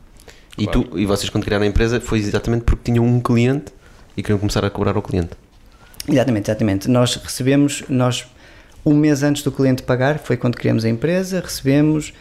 [0.57, 3.73] E, tu, e vocês, quando criaram a empresa, foi exatamente porque tinham um cliente
[4.17, 5.31] e queriam começar a cobrar ao cliente.
[6.09, 6.89] Exatamente, exatamente.
[6.89, 8.27] Nós recebemos, nós
[8.85, 12.13] um mês antes do cliente pagar, foi quando criamos a empresa, recebemos,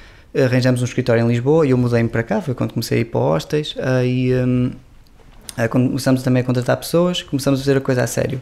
[0.46, 3.06] arranjamos um escritório em Lisboa e eu mudei-me para cá, foi quando comecei a ir
[3.06, 4.72] para hostes e um,
[5.70, 8.42] começamos também a contratar pessoas, começamos a fazer a coisa a sério.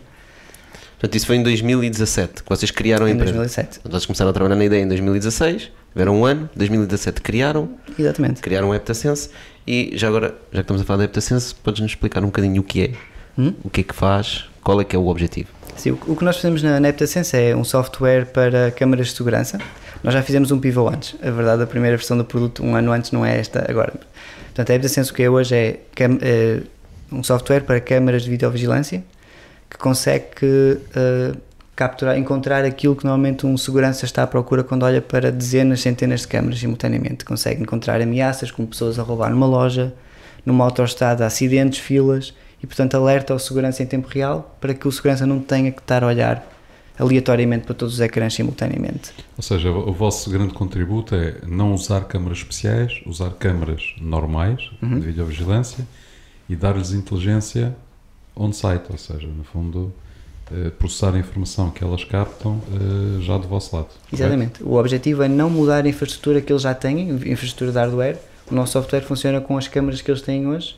[0.99, 3.33] Portanto, isso foi em 2017 que vocês criaram a Em empresa.
[3.33, 3.67] 2007.
[3.79, 8.41] Portanto, vocês começaram a trabalhar na ideia em 2016, tiveram um ano, 2017 criaram, Exatamente.
[8.41, 9.29] criaram a Heptasense
[9.67, 12.63] e já agora, já que estamos a falar da Heptasense, podes-nos explicar um bocadinho o
[12.63, 12.91] que é,
[13.37, 13.53] Hum?
[13.65, 15.49] o que é que faz, qual é que é o objetivo?
[15.75, 19.13] Sim, o, o que nós fazemos na, na Heptasense é um software para câmaras de
[19.15, 19.59] segurança.
[20.05, 21.15] Nós já fizemos um pivô antes.
[21.19, 23.91] A verdade, a primeira versão do produto, um ano antes, não é esta agora.
[24.45, 25.79] Portanto, a Heptasense o que é hoje é,
[26.21, 26.61] é
[27.11, 29.03] um software para câmaras de videovigilância
[29.67, 30.27] que consegue
[30.95, 31.33] eh,
[31.75, 36.21] capturar, encontrar aquilo que normalmente um segurança está à procura quando olha para dezenas, centenas
[36.21, 37.25] de câmaras simultaneamente.
[37.25, 39.91] Consegue encontrar ameaças, como pessoas a roubar numa loja,
[40.45, 44.91] numa autoestrada, acidentes, filas, e portanto alerta ao segurança em tempo real para que o
[44.91, 46.54] segurança não tenha que estar a olhar
[46.97, 49.11] aleatoriamente para todos os ecrãs simultaneamente.
[49.37, 54.99] Ou seja, o vosso grande contributo é não usar câmaras especiais, usar câmaras normais Uhum.
[54.99, 55.85] de videovigilância
[56.49, 57.75] e dar-lhes inteligência
[58.35, 59.93] on-site, ou seja, no fundo,
[60.51, 63.87] eh, processar a informação que elas captam eh, já do vosso lado.
[63.87, 64.15] correto?
[64.15, 64.63] Exatamente.
[64.63, 68.17] O objetivo é não mudar a infraestrutura que eles já têm, infraestrutura de hardware.
[68.51, 70.75] O nosso software funciona com as câmaras que eles têm hoje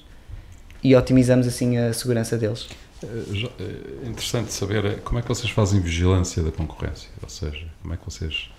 [0.84, 2.70] e otimizamos assim a segurança deles.
[3.04, 7.94] É interessante saber eh, como é que vocês fazem vigilância da concorrência, ou seja, como
[7.94, 8.50] é que vocês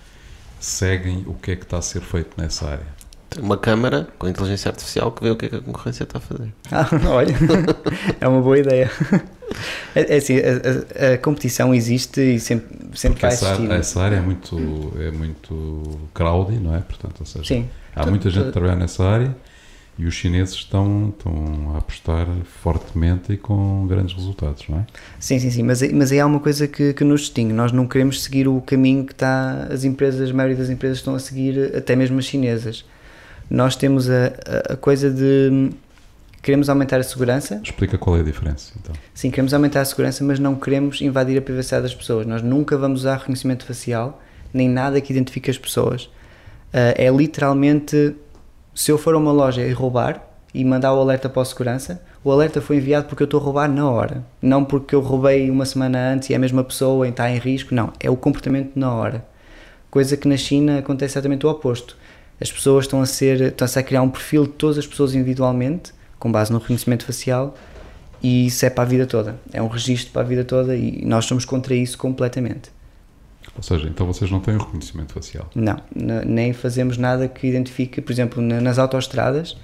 [0.61, 2.87] seguem o que é que está a ser feito nessa área.
[3.39, 6.21] Uma câmara com inteligência artificial que vê o que é que a concorrência está a
[6.21, 6.53] fazer.
[6.73, 7.35] Ah, olha,
[8.21, 8.91] é uma boa ideia.
[9.95, 13.71] É, é assim, a, a- a competição existe e sempre, sempre vai essa, existir.
[13.71, 16.81] essa área é muito, é muito crowdy, não é?
[16.81, 17.69] Portanto, ou seja, Sim.
[17.95, 19.37] há muita gente a trabalhar nessa área
[19.99, 24.87] e os chineses estão, estão a apostar fortemente e com grandes resultados, não é?
[25.19, 27.53] Sim, sim, sim, mas, mas aí há uma coisa que, que nos distingue.
[27.53, 31.17] Nós não queremos seguir o caminho que está, as empresas, a maioria das empresas estão
[31.17, 32.85] a seguir, até mesmo as chinesas.
[33.51, 34.27] Nós temos a,
[34.71, 35.71] a, a coisa de
[36.41, 38.95] queremos aumentar a segurança, Explica qual é a diferença, então.
[39.13, 42.25] sim, queremos aumentar a segurança, mas não queremos invadir a privacidade das pessoas.
[42.25, 44.23] Nós nunca vamos usar reconhecimento facial,
[44.55, 46.09] nem nada que identifique as pessoas.
[46.73, 48.15] Ah, é literalmente,
[48.79, 52.01] se eu for a uma loja e roubar e mandar o alerta para a segurança,
[52.23, 54.25] o alerta foi enviado porque eu estou a roubar na hora.
[54.41, 57.39] Não porque eu roubei uma semana antes e é a mesma pessoa e está em
[57.39, 57.75] risco.
[57.75, 59.27] Não, é o comportamento na hora.
[59.91, 61.97] Coisa que na China acontece exatamente o oposto.
[62.41, 65.93] As pessoas estão a ser, estão-se a criar um perfil de todas as pessoas individualmente,
[66.17, 67.57] com base no reconhecimento facial,
[68.23, 69.41] e isso é para a vida toda.
[69.53, 72.71] É um registro para a vida toda e nós somos contra isso completamente.
[73.57, 75.49] Ou seja, então vocês não têm o reconhecimento facial.
[75.55, 75.77] Não,
[76.25, 79.57] nem fazemos nada que identifique, por exemplo, na- nas autoestradas,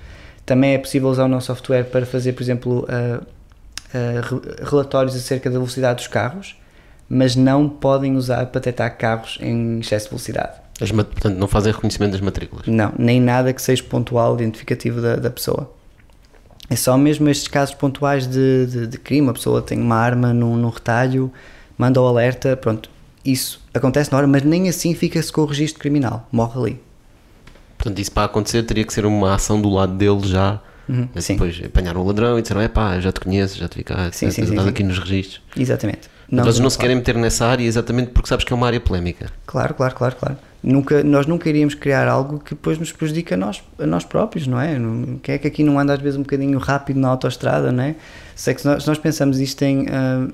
[0.44, 3.20] também é possível usar o nosso software para fazer, por exemplo, ah,
[3.92, 6.57] re- relatórios acerca da velocidade dos carros,
[7.09, 10.53] mas não podem usar para detectar carros em excesso de velocidade.
[10.81, 12.66] As portanto, não fazem reconhecimento das matrículas.
[12.66, 15.70] Não, nem nada que seja pontual, identificativo da, da pessoa.
[16.68, 19.29] É só mesmo estes casos pontuais de, de, de crime.
[19.29, 21.31] A pessoa tem uma arma num, num retalho,
[21.79, 22.90] manda o alerta, pronto.
[23.24, 26.28] Isso acontece na hora, mas nem assim fica-se com o registro criminal.
[26.30, 26.80] Morre ali.
[27.78, 30.60] Portanto, isso para acontecer teria que ser uma ação do lado dele já.
[30.88, 31.34] Uhum, Mas sim.
[31.34, 34.10] Depois apanharam o ladrão e disseram: é pá, já te conheço, já te vi cá,
[34.12, 35.40] Sim, sim, sim, aqui nos registros.
[35.56, 36.10] Exatamente.
[36.30, 36.88] Mas vocês não se claro.
[36.88, 39.30] querem meter nessa área exatamente porque sabes que é uma área polémica.
[39.46, 40.37] Claro, claro, claro, claro.
[40.62, 44.46] Nunca, nós nunca iríamos criar algo que depois nos prejudique a nós, a nós próprios,
[44.46, 44.78] não é?
[44.78, 47.84] Não- Quem é que aqui não anda às vezes um bocadinho rápido na autoestrada, não
[47.84, 47.94] é?
[48.34, 50.26] Sei que se nós, se nós pensamos isto em ah,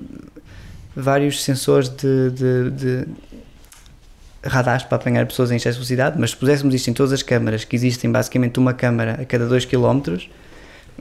[0.95, 3.07] vários sensores de, de, de
[4.43, 7.23] radares para apanhar pessoas em excesso de velocidade, mas se puséssemos isto em todas as
[7.23, 10.17] câmaras, que existem basicamente uma câmara a cada 2 km,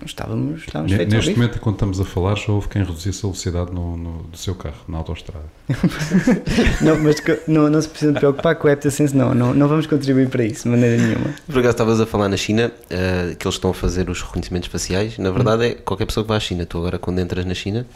[0.05, 3.73] estávamos, estávamos feitos Neste momento, enquanto estamos a falar, já houve quem reduzisse a velocidade
[3.73, 5.45] no, no- do seu carro, na autoestrada.
[6.83, 10.29] Não, mas não, não se precisa preocupar com o AptaSense, não, não, não vamos contribuir
[10.29, 11.35] para isso, de maneira nenhuma.
[11.47, 14.69] Por acaso estavas a falar na China eh, que eles estão a fazer os reconhecimentos
[14.69, 15.17] faciais.
[15.19, 16.65] Na verdade, é qualquer pessoa que vá à China.
[16.67, 17.87] Tu agora, quando entras na China,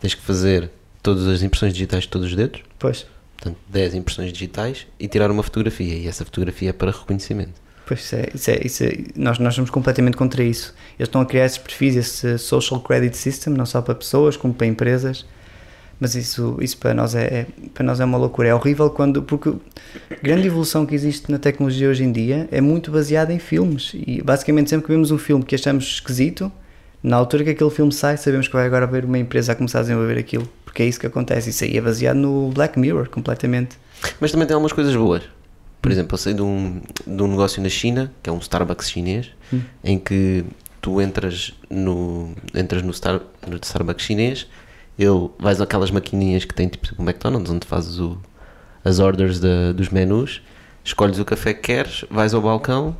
[0.00, 0.70] tens que fazer
[1.02, 3.06] todas as impressões digitais de todos os dedos, Pois.
[3.36, 5.94] portanto, 10 impressões digitais e tirar uma fotografia.
[5.94, 7.52] E essa fotografia é para reconhecimento.
[7.86, 10.74] Pois isso é, isso é, isso é- nós, nós somos completamente contra isso.
[10.98, 14.54] Eles estão a criar esses perfis, esse social credit system, não só para pessoas como
[14.54, 15.26] para empresas.
[15.98, 18.48] Mas isso, isso para, nós é, é- para nós é uma loucura.
[18.48, 19.22] É horrível quando.
[19.22, 23.38] Porque a grande evolução que existe na tecnologia hoje em dia é muito baseada em
[23.38, 23.90] filmes.
[23.94, 26.50] E basicamente, sempre que vemos um filme que achamos esquisito,
[27.02, 29.80] na altura que aquele filme sai, sabemos que vai agora haver uma empresa a começar
[29.80, 30.48] a desenvolver aquilo.
[30.70, 31.50] Porque é isso que acontece.
[31.50, 33.76] Isso aí é baseado no Black Mirror, completamente.
[34.20, 35.24] Mas também tem algumas coisas boas.
[35.82, 38.88] Por exemplo, eu sei de um, de um negócio na China, que é um Starbucks
[38.88, 39.62] chinês, Hum.
[39.82, 40.44] em que
[40.80, 44.46] tu entras no, entras no, Star, no Starbucks chinês,
[44.96, 48.16] ele vais àquelas maquininhas que tem tipo o McDonald's, onde fazes o,
[48.84, 50.40] as orders da- dos menus,
[50.84, 52.96] escolhes o café que queres, vais ao balcão,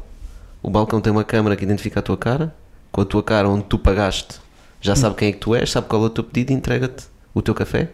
[0.61, 2.53] o balcão tem uma câmara que identifica a tua cara,
[2.91, 4.41] com a tua cara onde tu pagaste,
[4.81, 7.05] já sabe quem é que tu és, sabe qual é o teu pedido e entrega-te
[7.35, 7.91] o teu café,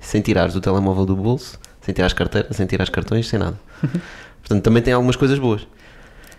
[0.00, 3.38] sem tirares o telemóvel do bolso, sem tirar as carteiras, sem tirar os cartões, sem
[3.38, 3.58] nada.
[4.40, 5.66] Portanto, também tem algumas coisas boas.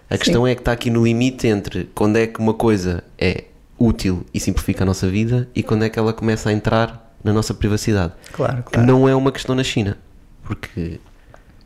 [0.09, 3.45] A questão é que está aqui no limite entre quando é que uma coisa é
[3.79, 7.31] útil e simplifica a nossa vida e quando é que ela começa a entrar na
[7.31, 8.13] nossa privacidade.
[8.33, 8.87] Claro, Que claro.
[8.87, 9.97] não é uma questão na China.
[10.43, 10.99] Porque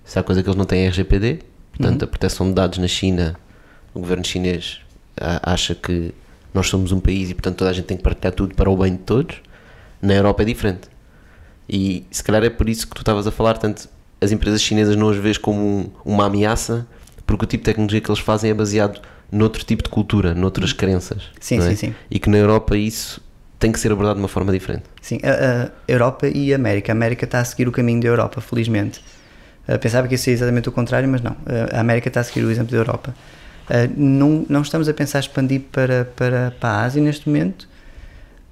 [0.04, 1.40] se há coisa que eles não têm é RGPD,
[1.76, 3.36] portanto a proteção de dados na China,
[3.94, 4.80] o governo chinês
[5.18, 6.14] acha que
[6.54, 8.78] nós somos um país e portanto toda a gente tem que partilhar tudo para o
[8.78, 9.38] bem de todos.
[10.02, 10.88] Na Europa é diferente.
[11.68, 13.90] E se calhar é por isso que tu estavas a falar, tanto
[14.22, 16.86] as empresas chinesas não as vês como um- uma ameaça,
[17.26, 20.72] porque o tipo de tecnologia que eles fazem é baseado noutro tipo de cultura, noutras
[20.74, 21.24] crenças.
[21.40, 21.62] Sim, é?
[21.70, 21.96] sim, sim.
[22.10, 23.20] E que na Europa isso
[23.58, 24.84] tem que ser abordado de uma forma diferente.
[25.02, 26.92] Sim, a, a Europa e a América.
[26.92, 29.02] A América está a seguir o caminho da Europa, felizmente.
[29.68, 31.32] Uh, pensava que ia ser exatamente o contrário, mas não.
[31.32, 33.16] Uh, a América está a seguir o exemplo da Europa.
[33.68, 37.68] Uh, não, não estamos a pensar expandir para, para, para a Ásia neste momento,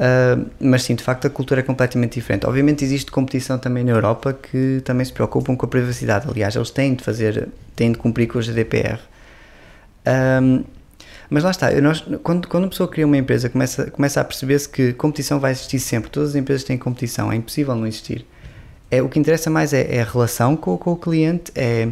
[0.03, 2.45] uh, mas sim, de facto, a cultura é completamente diferente.
[2.45, 6.27] Obviamente, existe competição também na Europa que também se preocupam com a privacidade.
[6.29, 8.99] Aliás, eles têm de fazer, têm de cumprir com o GDPR.
[10.41, 10.63] Um,
[11.29, 14.69] mas lá está, nós, quando, quando uma pessoa cria uma empresa, começa, começa a perceber-se
[14.69, 16.09] que competição vai existir sempre.
[16.11, 18.25] Todas as empresas têm competição, é impossível não existir.
[18.91, 21.89] É, o que interessa mais é, é a relação com, com o cliente, é,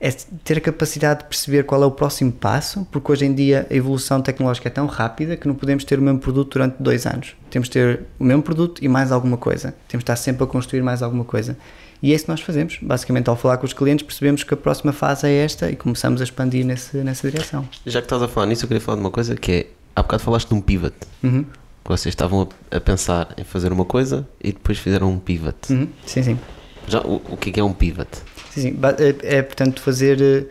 [0.00, 3.66] é ter a capacidade de perceber qual é o próximo passo, porque hoje em dia
[3.70, 7.06] a evolução tecnológica é tão rápida que não podemos ter o mesmo produto durante dois
[7.06, 7.36] anos.
[7.50, 9.74] Temos de ter o mesmo produto e mais alguma coisa.
[9.86, 11.54] Temos de estar sempre a construir mais alguma coisa.
[12.02, 12.78] E é isso que nós fazemos.
[12.80, 16.22] Basicamente, ao falar com os clientes, percebemos que a próxima fase é esta e começamos
[16.22, 17.68] a expandir nesse, nessa direção.
[17.84, 20.02] Já que estás a falar nisso, eu queria falar de uma coisa que é, há
[20.02, 20.94] bocado falaste de um pivot.
[21.22, 21.44] Uhum.
[21.84, 25.70] Vocês estavam a, a pensar em fazer uma coisa e depois fizeram um pivot.
[25.70, 25.88] Uhum.
[26.06, 26.38] Sim, sim.
[26.86, 28.08] Já, o, o que é que é um pivot?
[28.50, 28.78] Sim, sim.
[29.22, 30.20] É, é, portanto, fazer.
[30.20, 30.44] eh,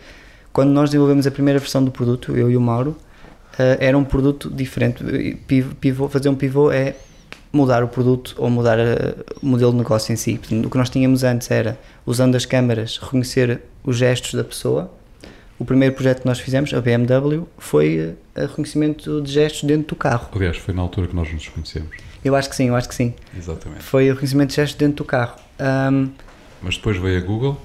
[0.51, 2.95] Quando nós desenvolvemos a primeira versão do produto, eu e o Mauro,
[3.57, 5.03] eh, era um produto diferente.
[5.47, 6.95] Piv- Pivô, fazer um pivô é
[7.53, 10.37] mudar o produto ou mudar eh, o modelo de negócio em si.
[10.37, 14.91] Portanto, o que nós tínhamos antes era, usando as câmaras, reconhecer os gestos da pessoa.
[15.59, 20.29] O primeiro projeto que nós fizemos, a BMW, foi reconhecimento de gestos dentro do carro.
[20.33, 21.89] Aliás, foi na altura que nós nos conhecemos.
[22.23, 23.13] Eu acho que sim, eu acho que sim.
[23.37, 23.83] Exatamente.
[23.83, 25.35] Foi o reconhecimento de gestos dentro do carro.
[25.59, 26.07] Ahm,
[26.61, 27.57] Mas depois veio a Google,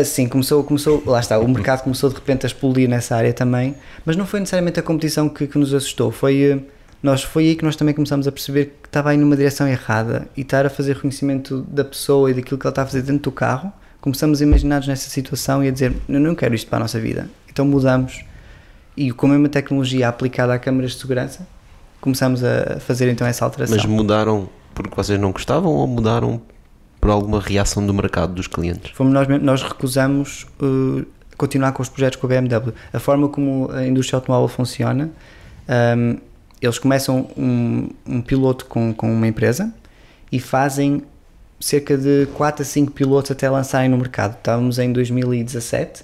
[0.00, 3.74] Assim, começou, começou, lá está, o mercado começou de repente a explodir nessa área também,
[4.04, 6.58] mas não foi necessariamente a competição que, que nos assustou, foi, eh,
[7.02, 10.28] nós, foi aí que nós também começamos a perceber que estava aí numa direção errada
[10.36, 13.24] e estar a fazer reconhecimento da pessoa e daquilo que ela está a fazer dentro
[13.24, 16.78] do carro, começamos a imaginar-nos nessa situação e a dizer, eu não quero isto para
[16.78, 18.24] a nossa vida, então mudamos
[18.96, 21.46] e com a mesma tecnologia aplicada a câmaras de segurança,
[22.00, 23.76] começamos a fazer então essa alteração.
[23.76, 26.40] Mas mudaram porque vocês não gostavam ou mudaram
[27.06, 28.90] por alguma reação do mercado dos clientes?
[28.90, 32.74] Fomos nós, nós recusamos uh, continuar com os projetos com a BMW.
[32.92, 35.08] A forma como a indústria automóvel funciona,
[35.96, 36.18] um,
[36.60, 39.72] eles começam um, um piloto com, com uma empresa
[40.32, 41.04] e fazem
[41.60, 44.36] cerca de 4 a 5 pilotos até lançarem no mercado.
[44.36, 46.02] Estávamos em 2017.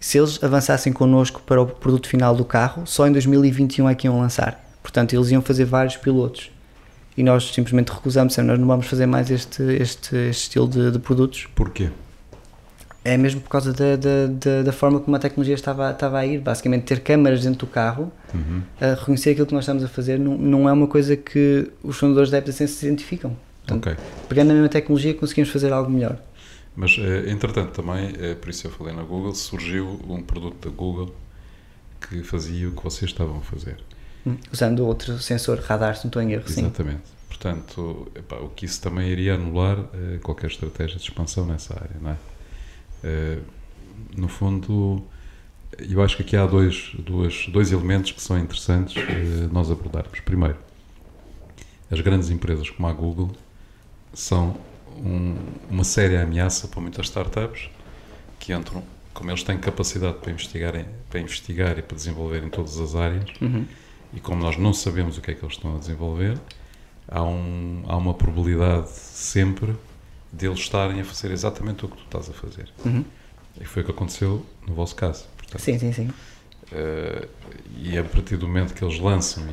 [0.00, 4.08] Se eles avançassem connosco para o produto final do carro, só em 2021 é que
[4.08, 4.60] iam lançar.
[4.82, 6.50] Portanto, eles iam fazer vários pilotos.
[7.16, 10.98] E nós simplesmente recusamos, nós não vamos fazer mais este, este, este estilo de, de
[10.98, 11.90] produtos porquê?
[13.04, 16.38] é mesmo por causa da, da, da, forma como a tecnologia estava, estava a ir.
[16.40, 18.62] Basicamente, ter câmaras dentro do carro, Uhum.
[18.80, 21.96] a reconhecer aquilo que nós estamos a fazer, não, não é uma coisa que os
[21.96, 23.36] fundadores da AppSense se identificam.
[23.66, 24.04] Portanto, Ok.
[24.28, 26.16] pegando na mesma tecnologia, conseguimos fazer algo melhor.
[26.76, 30.74] Mas, eh, entretanto, também, eh, por isso eu falei na Google, surgiu um produto da
[30.74, 31.14] Google
[32.08, 33.76] que fazia o que vocês estavam a fazer.
[34.52, 36.60] Usando outro sensor radar, se não estou em erro, sim.
[36.60, 37.02] Exatamente.
[37.28, 41.96] Portanto, epá, o que isso também iria anular eh, qualquer estratégia de expansão nessa área,
[42.00, 42.16] não é?
[43.02, 43.38] Eh,
[44.16, 45.02] no fundo,
[45.78, 50.20] eu acho que aqui há dois, duas, dois elementos que são interessantes eh, nós abordarmos.
[50.20, 50.56] Primeiro,
[51.90, 53.30] as grandes empresas como a Google
[54.12, 54.56] são
[54.98, 55.36] um-
[55.70, 57.70] uma séria ameaça para muitas startups
[58.38, 58.82] que entram,
[59.14, 60.74] como eles têm capacidade para investigar,
[61.08, 63.64] para investigar e para desenvolver em todas as áreas, Uhum.
[64.12, 66.38] E como nós não sabemos o que é que eles estão a desenvolver,
[67.08, 69.74] há, um, há uma probabilidade sempre
[70.32, 72.68] deles estarem a fazer exatamente o que tu estás a fazer.
[72.84, 73.04] Uhum.
[73.60, 75.26] E foi o que aconteceu no vosso caso.
[75.36, 76.10] Portanto, Sim, sim, sim.
[76.72, 77.28] eh,
[77.76, 79.44] e a partir do momento que eles lançam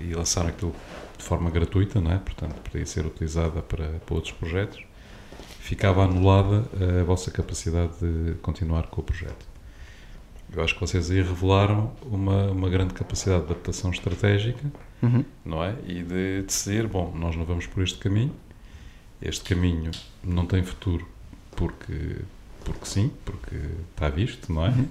[0.00, 0.74] e, e lançaram aquilo
[1.16, 2.18] de forma gratuita, não é?
[2.18, 4.82] portanto, poderia ser utilizada para, para outros projetos,
[5.60, 6.64] ficava anulada
[7.00, 9.53] a vossa capacidade de continuar com o projeto.
[10.56, 14.70] Eu acho que vocês aí revelaram uma, uma grande capacidade de adaptação estratégica,
[15.02, 15.24] Uhum.
[15.44, 15.74] não é?
[15.86, 18.32] E de decidir, bom, nós não vamos por este caminho,
[19.20, 19.90] este caminho
[20.22, 21.06] não tem futuro
[21.54, 22.16] porque,
[22.64, 23.54] porque sim, porque
[23.92, 24.70] está visto, não é?
[24.70, 24.88] Uhum.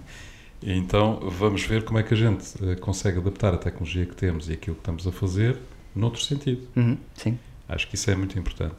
[0.62, 4.50] Então vamos ver como é que a gente eh, consegue adaptar a tecnologia que temos
[4.50, 5.58] e aquilo que estamos a fazer
[5.96, 6.68] noutro sentido.
[6.76, 6.98] Uhum.
[7.16, 7.38] Sim.
[7.68, 8.76] Acho que isso é muito importante.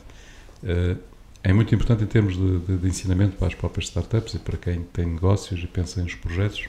[0.63, 0.97] Eh,
[1.45, 4.57] é muito importante em termos de, de- de ensinamento para as próprias startups e para
[4.57, 6.65] quem tem negócios e pensa nos projetos.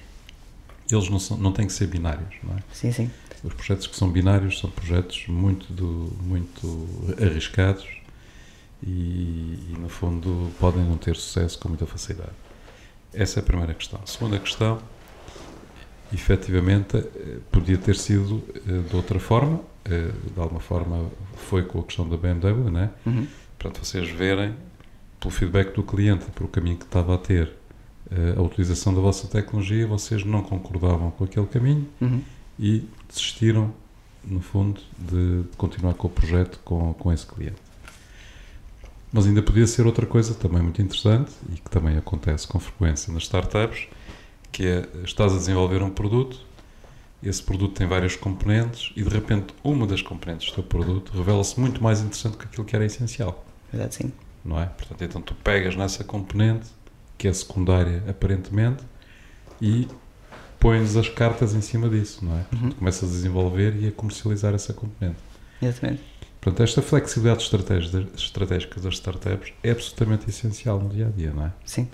[0.91, 2.63] Eles não, são, não têm que ser binários, não é?
[2.71, 3.09] Sim, sim.
[3.43, 6.87] Os projetos que são binários são projetos muito, do, muito
[7.19, 7.87] arriscados
[8.83, 8.89] e,
[9.71, 12.31] e, no fundo, podem não ter sucesso com muita facilidade.
[13.13, 13.99] Essa é a primeira questão.
[14.03, 14.79] A segunda questão,
[16.13, 19.59] efetivamente, eh, podia ter sido eh, de outra forma.
[19.85, 22.89] eh, De alguma forma, foi com a questão da BMW, né?
[23.05, 23.27] Uhum.
[23.57, 24.53] Portanto, vocês verem,
[25.19, 27.51] pelo feedback do cliente, por o caminho que estava a ter,
[28.11, 32.21] eh, a utilização da vossa tecnologia, vocês não concordavam com aquele caminho Uhum.
[32.59, 33.73] e desistiram,
[34.23, 37.61] no fundo, de, de continuar com o projeto com, com esse cliente.
[39.11, 43.13] Mas ainda podia ser outra coisa também muito interessante e que também acontece com frequência
[43.13, 43.87] nas startups,
[44.51, 46.39] que é, estás a desenvolver um produto,
[47.27, 51.59] esse produto tem vários componentes e de repente uma das componentes do teu produto revela-se
[51.59, 54.11] muito mais interessante que aquilo que era essencial Verdade, sim.
[54.43, 54.65] não é?
[54.67, 56.67] Portanto, então tu pegas nessa componente,
[57.17, 58.83] que é secundária aparentemente,
[59.61, 59.87] e
[60.59, 62.45] pões as cartas em cima disso, não é?
[62.53, 62.69] Uhum.
[62.69, 65.17] Tu começas a desenvolver e a comercializar essa componente.
[65.61, 66.01] Exatamente.
[66.39, 71.51] Portanto, esta flexibilidade estratégica, das startups é absolutamente essencial no dia a dia, não é?
[71.65, 71.87] Sim.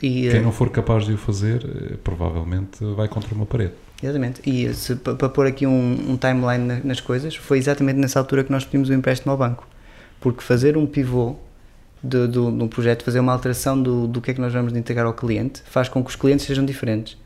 [0.00, 3.74] E, Quem eh, não for capaz de o fazer, eh, provavelmente vai contra uma parede.
[4.02, 4.40] Exatamente.
[4.48, 8.18] E se, pa- para pôr aqui um, um timeline na- nas coisas, foi exatamente nessa
[8.18, 9.66] altura que nós pedimos o empréstimo ao banco.
[10.20, 11.36] Porque fazer um pivô
[12.02, 14.72] de, do, de um projeto, fazer uma alteração do, do que é que nós vamos
[14.76, 17.16] entregar ao cliente, faz com que os clientes sejam diferentes.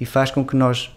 [0.00, 0.94] E faz com que nós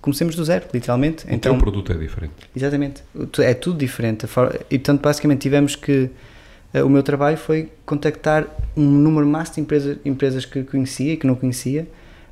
[0.00, 1.26] comecemos do zero, literalmente.
[1.26, 2.32] O então, teu produto é diferente.
[2.54, 3.02] Exatamente.
[3.38, 4.26] É tudo diferente.
[4.70, 6.10] E portanto, basicamente, tivemos que.
[6.74, 11.16] eh, O meu trabalho foi contactar um número máximo de empresas, empresas que conhecia e
[11.16, 11.86] que não conhecia,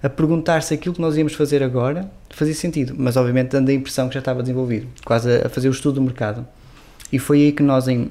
[0.04, 3.72] a perguntar se aquilo que nós íamos fazer agora fazia sentido, mas obviamente dando a
[3.72, 6.46] impressão que já estava desenvolvido, quase a a fazer o estudo do mercado.
[7.12, 8.10] E foi aí que nós, em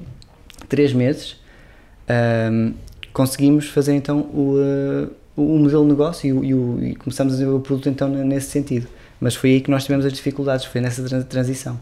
[0.68, 1.36] três meses,
[2.08, 2.72] ahm,
[3.12, 7.36] conseguimos fazer então o, eh, o modelo de negócio e, e o- e começamos a
[7.36, 8.86] desenvolver o produto então nesse sentido.
[9.20, 11.78] Mas foi aí que nós tivemos as dificuldades, foi nessa tran- transição.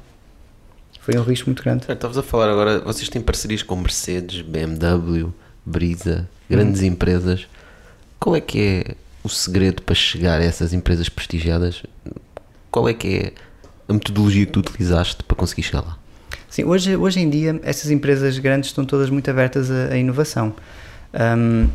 [1.00, 1.84] Foi um risco muito grande.
[1.88, 5.32] Ah, Estavas a falar agora, vocês têm parcerias com Mercedes, BMW,
[5.64, 7.46] Brisa, grandes empresas.
[8.20, 11.82] Qual é que é o segredo para chegar a essas empresas prestigiadas?
[12.70, 13.32] Qual é que é
[13.88, 15.98] a metodologia que tu utilizaste para conseguir chegar lá?
[16.48, 20.54] Sim, hoje, hoje em dia essas empresas grandes estão todas muito abertas à, à inovação.
[21.12, 21.68] Ahm,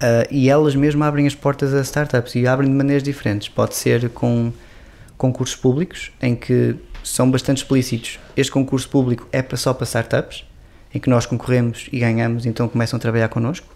[0.00, 3.48] ah, e elas mesmo abrem as portas a startups e abrem de maneiras diferentes.
[3.48, 4.52] Pode ser com
[5.16, 8.18] concursos públicos, em que são bastante explícitos.
[8.36, 10.44] Este concurso público é para- só para startups,
[10.94, 13.66] em que nós concorremos e ganhamos, então começam a trabalhar connosco.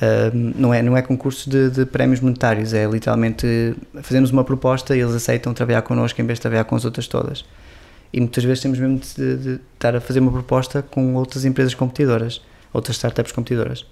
[0.00, 4.96] Ahm, não, é, não é concurso de, de prémios monetários, é literalmente fazemos uma proposta
[4.96, 7.44] e eles aceitam trabalhar connosco em vez de trabalhar com as outras todas.
[8.12, 11.74] E muitas vezes temos mesmo de, de estar a fazer uma proposta com outras empresas
[11.74, 13.86] competidoras, outras startups competidoras.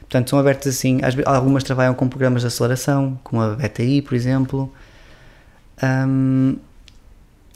[0.00, 1.00] Portanto, são abertas assim.
[1.24, 4.72] Algumas trabalham com programas de aceleração, como a BTI, por exemplo.
[5.82, 6.56] Ahm,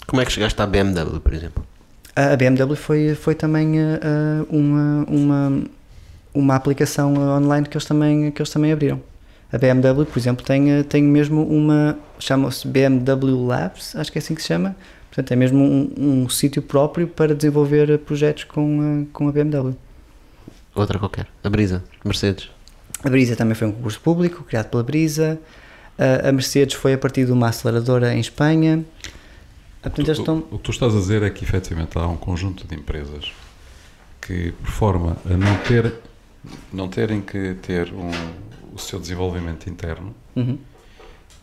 [0.07, 1.67] Como é que chegaste à BMW, por exemplo?
[2.17, 5.63] a BMW foi, foi também ah, uma, uma,
[6.39, 9.01] uma aplicação online que eles também, que eles também abriram.
[9.53, 11.97] A BMW, por exemplo, tem, ah, tem mesmo uma.
[12.19, 14.75] chama-se BMW Labs, acho que é assim que se chama.
[15.09, 19.33] Portanto, é mesmo um, um sítio próprio para desenvolver ah, projetos com, ah, com a
[19.33, 19.75] BMW.
[20.75, 21.27] Outra qualquer.
[21.45, 22.51] A Brisa, Mercedes.
[23.05, 25.39] A Brisa também foi um concurso público, criado pela Brisa.
[25.99, 28.85] A, a Mercedes foi a partir de uma aceleradora em Espanha.
[29.83, 30.39] Ah, Portanto, eles Tu- estão.
[30.51, 33.31] O que tu estás a dizer é que efetivamente há um conjunto de empresas
[34.21, 35.95] que, por forma a não, ter,
[36.73, 38.11] não terem que ter um,
[38.75, 40.59] o seu desenvolvimento interno, Uhum.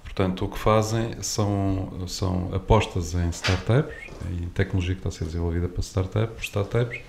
[0.04, 3.96] portanto, o que fazem são, são apostas em startups,
[4.32, 7.00] em tecnologia que está a ser desenvolvida para startups, startups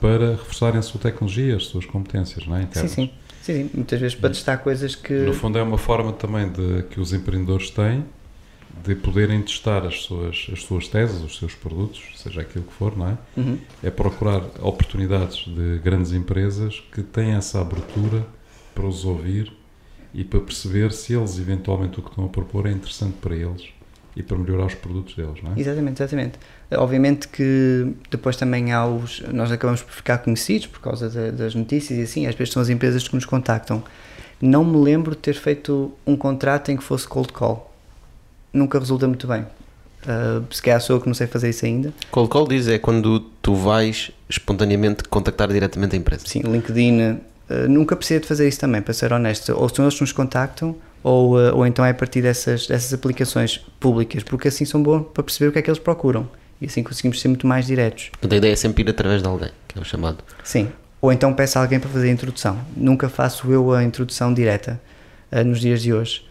[0.00, 2.90] para reforçarem a sua tecnologia, as suas competências não é, Sim, internas.
[2.92, 3.10] sim.
[3.42, 3.70] Sim, sim.
[3.74, 5.12] Muitas vezes para testar coisas que.
[5.12, 8.04] No fundo, é uma forma também de, que os empreendedores têm
[8.84, 12.96] de poderem testar as suas, as suas teses, os seus produtos, seja aquilo que for,
[12.96, 13.18] não é?
[13.36, 13.58] Uhum.
[13.82, 18.26] É procurar oportunidades de grandes empresas que têm essa abertura
[18.74, 19.52] para os ouvir
[20.14, 23.68] e para perceber se eles, eventualmente, o que estão a propor é interessante para eles
[24.16, 25.60] e para melhorar os produtos deles, não é?
[25.60, 26.38] Exatamente, exatamente.
[26.72, 29.20] Obviamente que depois também há os.
[29.32, 32.60] Nós acabamos por ficar conhecidos por causa de, das notícias e assim, às vezes são
[32.60, 33.82] as empresas que nos contactam.
[34.40, 37.69] Não me lembro de ter feito um contrato em que fosse cold call.
[38.52, 39.44] Nunca resulta muito bem.
[40.02, 41.92] Uh, se calhar sou eu que não sei fazer isso ainda.
[42.10, 46.26] Cold call diz é quando tu vais espontaneamente contactar diretamente a empresa.
[46.26, 47.02] Sim, LinkedIn.
[47.02, 47.18] Uh,
[47.68, 49.52] nunca precisei de fazer isso também, para ser honesto.
[49.52, 52.94] Ou são eles que nos contactam, ou, uh, ou então é a partir dessas, dessas
[52.94, 56.28] aplicações públicas, porque assim são bons para perceber o que é que eles procuram.
[56.60, 58.08] E assim conseguimos ser muito mais diretos.
[58.10, 60.18] Portanto, a ideia é sempre ir através de alguém, que é o chamado.
[60.44, 60.68] Sim.
[61.00, 62.58] Ou então peço a alguém para fazer a introdução.
[62.76, 64.78] Nunca faço eu a introdução direta
[65.46, 66.22] nos dias de hoje.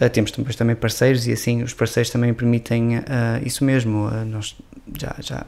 [0.00, 3.02] Uh, temos depois também parceiros e assim os parceiros também permitem uh,
[3.44, 4.06] isso mesmo.
[4.06, 4.56] Uh, nós
[4.96, 5.46] já, já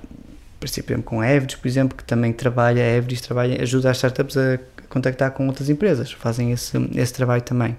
[0.58, 4.36] participamos com a Everest, por exemplo, que também trabalha, a Everest trabalha, ajuda as startups
[4.36, 7.76] a contactar com outras empresas, fazem esse, esse trabalho também.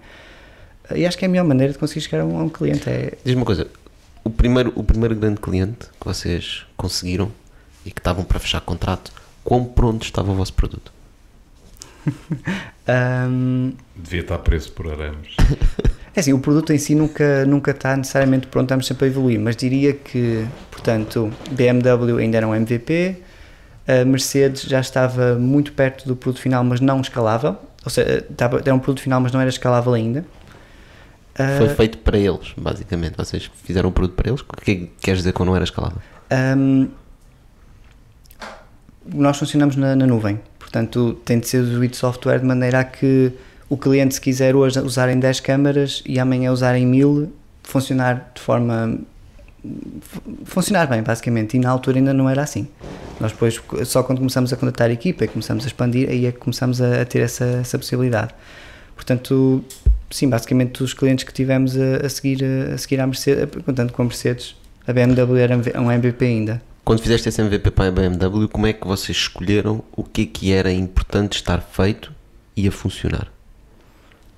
[0.96, 2.90] e acho que é a melhor maneira de conseguir chegar a um, a um cliente.
[2.90, 3.14] É...
[3.24, 3.68] Diz-me uma coisa,
[4.24, 7.32] o primeiro, o primeiro grande cliente que vocês conseguiram
[7.86, 9.12] e que estavam para fechar contrato,
[9.44, 10.92] quão pronto estava o vosso produto?
[13.28, 13.74] um...
[13.96, 15.36] Devia estar preso por arames.
[16.16, 19.40] É assim, o produto em si nunca, nunca está necessariamente pronto, estamos sempre a evoluir,
[19.40, 23.18] mas diria que, portanto, BMW ainda era um MVP,
[23.88, 28.26] a Mercedes já estava muito perto do produto final, mas não escalável, ou seja,
[28.66, 30.26] era um produto final, mas não era escalável ainda.
[31.58, 33.16] Foi feito para eles, basicamente.
[33.18, 34.42] Vocês fizeram o produto para eles?
[34.42, 35.98] O que queres dizer com não era escalável?
[36.32, 36.90] Um,
[39.06, 43.34] nós funcionamos na, na, nuvem, portanto, tem de ser usado software de maneira a que
[43.72, 47.32] o cliente, se quiser hoje usar em 10 câmaras e amanhã usar em 1000,
[47.64, 49.00] funcionar de forma.
[50.44, 51.56] funcionar bem, basicamente.
[51.56, 52.68] E na altura ainda não era assim.
[53.18, 56.34] Nós depois, só quando começamos a contratar a equipa e começamos a expandir, aí é
[56.34, 58.36] que começamos a, a ter essa, essa possibilidade.
[58.94, 59.64] Portanto,
[60.10, 64.02] sim, basicamente os clientes que tivemos a, a seguir a seguir à Mercedes, portanto com
[64.02, 64.54] a Mercedes,
[64.86, 66.62] a BMW era um MVP ainda.
[66.84, 70.26] Quando fizeste esse MVP para a BMW, como é que vocês escolheram o que é
[70.26, 72.12] que era importante estar feito
[72.54, 73.32] e a funcionar?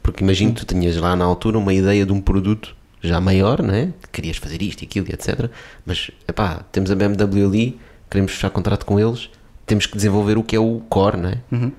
[0.03, 3.61] Porque imagino que tu tinhas lá na altura uma ideia de um produto já maior,
[3.61, 3.93] né?
[4.11, 5.49] querias fazer isto e aquilo e etc.
[5.85, 7.79] Mas, epá, temos a BMW ali,
[8.09, 9.29] queremos fechar contrato com eles,
[9.65, 11.37] temos que desenvolver o que é o core, né?
[11.51, 11.71] Uhum.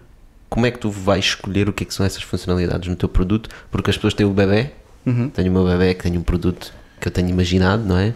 [0.51, 3.09] Como é que tu vais escolher o que, é que são essas funcionalidades no teu
[3.09, 3.49] produto?
[3.71, 4.71] Porque as pessoas têm o bebê,
[5.07, 5.29] uhum.
[5.29, 8.15] tenho o meu bebê que tem um produto que eu tenho imaginado, não é?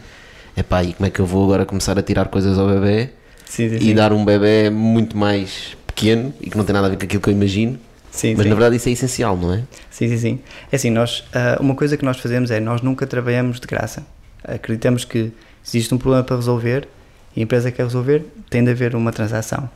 [0.56, 3.10] Epá, e como é que eu vou agora começar a tirar coisas ao bebê
[3.44, 3.94] sim, sim, e sim.
[3.94, 7.22] dar um bebê muito mais pequeno e que não tem nada a ver com aquilo
[7.22, 7.78] que eu imagino?
[8.18, 8.48] Sim, Mas sim.
[8.48, 9.62] na verdade isso é essencial, não é?
[9.88, 10.40] Sim, sim, sim.
[10.72, 14.04] É assim, nós, uh, uma coisa que nós fazemos é nós nunca trabalhamos de graça.
[14.42, 15.30] Acreditamos que
[15.64, 16.88] existe um problema para resolver
[17.36, 19.70] e a empresa quer resolver, tem de haver uma transação.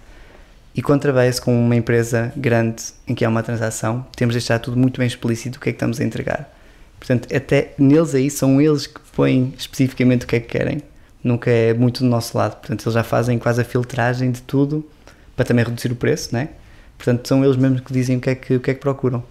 [0.75, 4.59] E quando trabalha-se com uma empresa grande em que há uma transação, temos de deixar
[4.59, 6.53] tudo muito bem explícito o que é que estamos a entregar.
[6.99, 10.83] Portanto, até neles aí são eles que põem especificamente o que é que querem.
[11.23, 12.57] Nunca é muito do nosso lado.
[12.57, 14.85] Portanto, eles já fazem quase a filtragem de tudo
[15.37, 16.49] para também reduzir o preço, né?
[17.03, 19.25] Portanto, são eles mesmos que dizem o que é que, o que, é que procuram.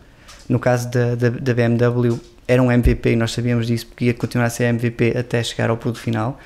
[0.49, 4.13] No caso da, da, da, BMW, era um MVP e nós sabíamos disso porque ia
[4.13, 6.37] continuar a ser MVP até chegar ao produto final.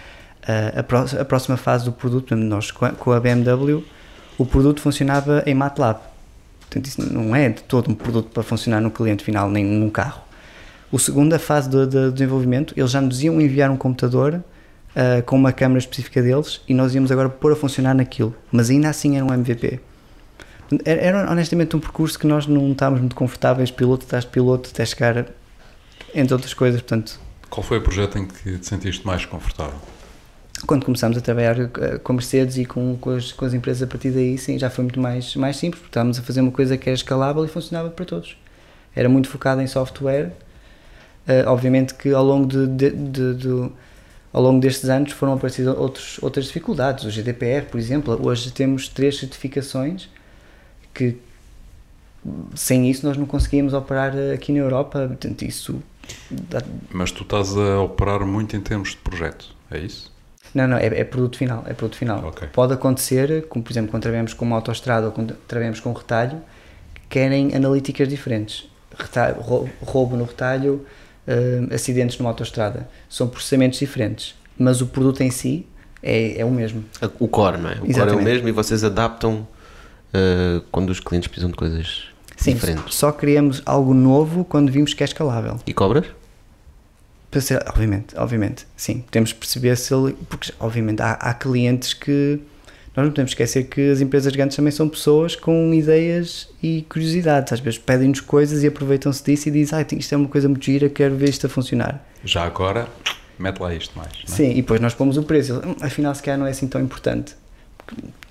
[0.44, 3.84] Uh, a, a, próxima fase do produto, nós com a BMW,
[4.38, 5.98] o produto funcionava em MATLAB.
[6.60, 9.90] Portanto, isso não é de todo um produto para funcionar no cliente final, nem num
[9.90, 10.22] carro.
[10.92, 15.36] O segunda fase do, do desenvolvimento, eles já nos iam enviar um computador uh, com
[15.36, 18.36] uma câmera específica deles e nós íamos agora pôr a funcionar naquilo.
[18.52, 19.80] Mas ainda assim era um MVP.
[20.84, 24.86] Era honestamente um percurso que nós não estávamos muito confortáveis, piloto atrás de piloto, até
[24.86, 25.26] chegar,
[26.14, 26.82] entre outras coisas.
[26.82, 29.80] Portanto, Qual foi o projeto em que te sentiste mais confortável?
[30.66, 31.56] Quando começámos a trabalhar
[32.04, 34.70] com a Mercedes e com, com, as, com as empresas a partir daí, sim, já
[34.70, 37.48] foi muito mais, mais simples, porque estávamos a fazer uma coisa que era escalável e
[37.48, 38.38] funcionava para todos.
[38.96, 40.32] Era muito focado em software.
[41.28, 43.70] Uh, obviamente que ao longo de, de, de, de
[44.32, 47.06] ao longo destes anos foram aparecendo outros, outras dificuldades.
[47.06, 50.10] O GDPR, por exemplo, hoje temos três certificações
[50.96, 51.18] que
[52.56, 55.82] sem isso nós não conseguíamos operar aqui na Europa, portanto isso...
[56.32, 56.62] Dá...
[56.92, 60.12] Mas tu estás a operar muito em termos de projeto, é isso?
[60.54, 62.26] Não, não, é, é produto final, é produto final.
[62.30, 62.48] Okay.
[62.48, 65.94] Pode acontecer, como por exemplo quando trabalhamos com uma autoestrada ou quando trabalhamos com um
[65.94, 66.42] retalho,
[67.10, 68.70] querem analíticas diferentes.
[68.98, 69.42] Retalho,
[69.82, 70.86] roubo no retalho,
[71.28, 72.88] uh, acidentes numa autoestrada.
[73.10, 75.68] São processamentos diferentes, mas o produto em si
[76.02, 76.86] é, é o mesmo.
[77.20, 77.74] O core, não é?
[77.74, 77.96] O Exatamente.
[77.96, 79.46] core é o mesmo e vocês adaptam
[80.16, 82.04] Uh, quando os clientes precisam de coisas
[82.38, 82.96] Sim, diferentes.
[82.96, 85.60] Só criamos algo novo quando vimos que é escalável.
[85.68, 86.06] E cobras?
[87.68, 89.04] Obviamente, obviamente, sim.
[89.12, 90.14] Temos de perceber se ele.
[90.30, 92.40] Porque, obviamente, há, há clientes que.
[92.96, 97.52] Nós não podemos esquecer que as empresas grandes também são pessoas com ideias e curiosidades.
[97.52, 100.64] Às vezes pedem-nos coisas e aproveitam-se disso e dizem: ah, isto é uma coisa muito
[100.64, 102.02] gira, quero ver isto a funcionar.
[102.24, 102.88] Já agora,
[103.38, 104.14] mete lá isto mais.
[104.14, 104.38] Não é?
[104.38, 105.56] Sim, e depois nós pomos o preço.
[105.56, 107.36] "Hum, afinal, se calhar não é assim tão importante.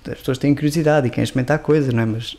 [0.07, 2.05] As pessoas têm curiosidade e querem experimentar coisas, não é?
[2.05, 2.37] Mas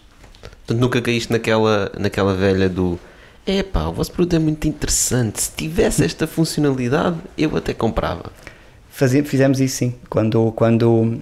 [0.66, 2.98] Portanto, nunca caíste naquela, naquela velha do
[3.46, 8.32] epá, o vosso produto é muito interessante, se tivesse esta funcionalidade eu até comprava.
[8.90, 9.94] Fizemos isso sim.
[10.08, 11.20] Quando, quando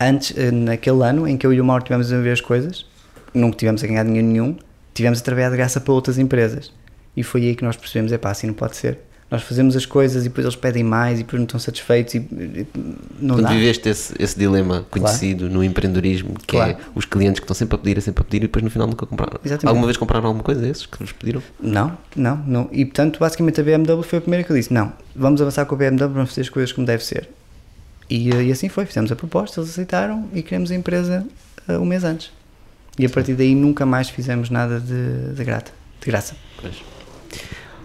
[0.00, 2.86] antes, eh, naquele ano em que eu e o Mauro tivemos a ver as coisas,
[3.34, 4.56] nunca tivemos a ganhar dinheiro nenhum,
[4.94, 6.72] tivemos a trabalhar de graça para outras empresas.
[7.16, 8.98] E foi aí que nós percebemos: é pá, assim não pode ser.
[9.30, 12.18] Nós fazemos as coisas e depois eles pedem mais e depois não estão satisfeitos e,
[12.18, 12.66] e
[13.20, 13.50] não Portanto, dá.
[13.50, 16.70] viveste esse, esse dilema conhecido no empreendedorismo, que Claro.
[16.72, 18.86] é os clientes que estão sempre a pedir, sempre a pedir e depois no final
[18.88, 19.38] nunca compraram.
[19.44, 19.66] Exatamente.
[19.68, 21.42] Alguma vez compraram alguma coisa desses que vos pediram?
[21.60, 22.68] Não, não, não.
[22.72, 25.74] E portanto, basicamente a BMW foi a primeira que eu disse: não, vamos avançar com
[25.74, 27.28] a BMW, vamos fazer as coisas como deve ser.
[28.08, 31.26] E, e assim foi, fizemos a proposta, eles aceitaram e criamos a empresa
[31.68, 32.32] eh, um mês antes.
[32.98, 35.70] E a partir daí nunca mais fizemos nada de, de grata,
[36.00, 36.34] de graça.
[36.62, 36.76] Pois.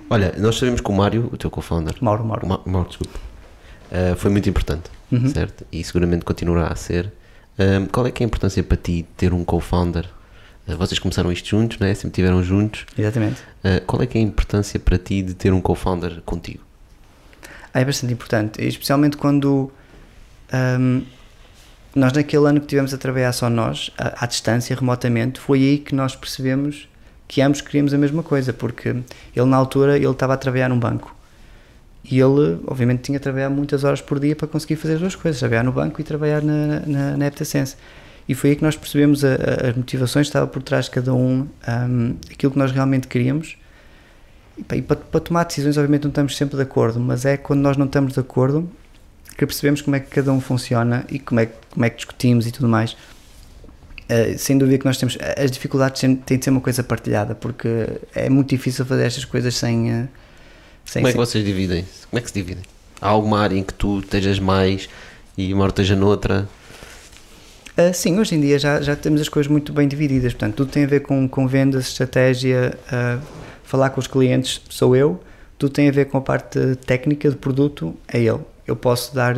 [0.09, 2.47] Olha, nós sabemos que o Mário, o teu co-founder, Mauro, Mauro.
[2.47, 3.19] Ma- Mauro, desculpa,
[3.91, 5.29] eh, foi muito importante, Uhum.
[5.29, 5.65] certo?
[5.71, 7.11] E seguramente continuará a ser.
[7.57, 10.07] Ahm, qual é que é a importância para ti ter um co-founder?
[10.67, 11.93] Eh, vocês começaram isto juntos, não é?
[11.93, 12.85] Sempre tiveram juntos.
[12.97, 13.41] Exatamente.
[13.63, 16.61] Eh, qual é que é a importância para ti de ter um co-founder contigo?
[17.73, 19.71] Ah, é bastante importante, especialmente quando
[20.51, 21.01] ahm,
[21.95, 25.77] nós naquele ano que tivemos a trabalhar só nós, à, à distância, remotamente, foi aí
[25.79, 26.87] que nós percebemos
[27.33, 28.89] que ambos queríamos a mesma coisa, porque
[29.35, 31.15] ele na altura ele estava a trabalhar num banco
[32.03, 35.15] e ele obviamente tinha de trabalhar muitas horas por dia para conseguir fazer as duas
[35.15, 37.75] coisas, trabalhar no banco e trabalhar na, na, na Heptasense.
[38.29, 40.91] E foi aí que nós percebemos a, a- as motivações que estava por trás de
[40.91, 43.57] cada um, ahm, aquilo que nós realmente queríamos
[44.71, 47.77] e, para, para tomar decisões, obviamente, não estamos sempre de acordo, mas é quando nós
[47.77, 48.69] não estamos de acordo
[49.35, 52.45] que percebemos como é que cada um funciona e como é, como é que discutimos
[52.45, 52.95] e tudo mais.
[54.13, 55.17] Eh, sem dúvida que nós temos.
[55.37, 57.67] As dificuldades têm, têm de ser uma coisa partilhada, porque
[58.13, 59.91] é muito difícil fazer estas coisas sem.
[59.91, 60.07] eh,
[60.85, 61.85] sem Como é que sem- vocês dividem?
[62.09, 62.63] Como é que se dividem?
[63.01, 64.87] Há alguma área em que tu estejas mais
[65.37, 66.47] e o Mauro esteja noutra?
[67.75, 70.71] Ah, sim, hoje em dia já, já temos as coisas muito bem divididas, portanto, tudo
[70.71, 72.77] tem a ver com, com vendas, estratégia,
[73.63, 75.19] falar com os clientes, sou eu,
[75.57, 78.41] tudo tem a ver com a parte técnica do produto, é ele.
[78.67, 79.35] Eu posso dar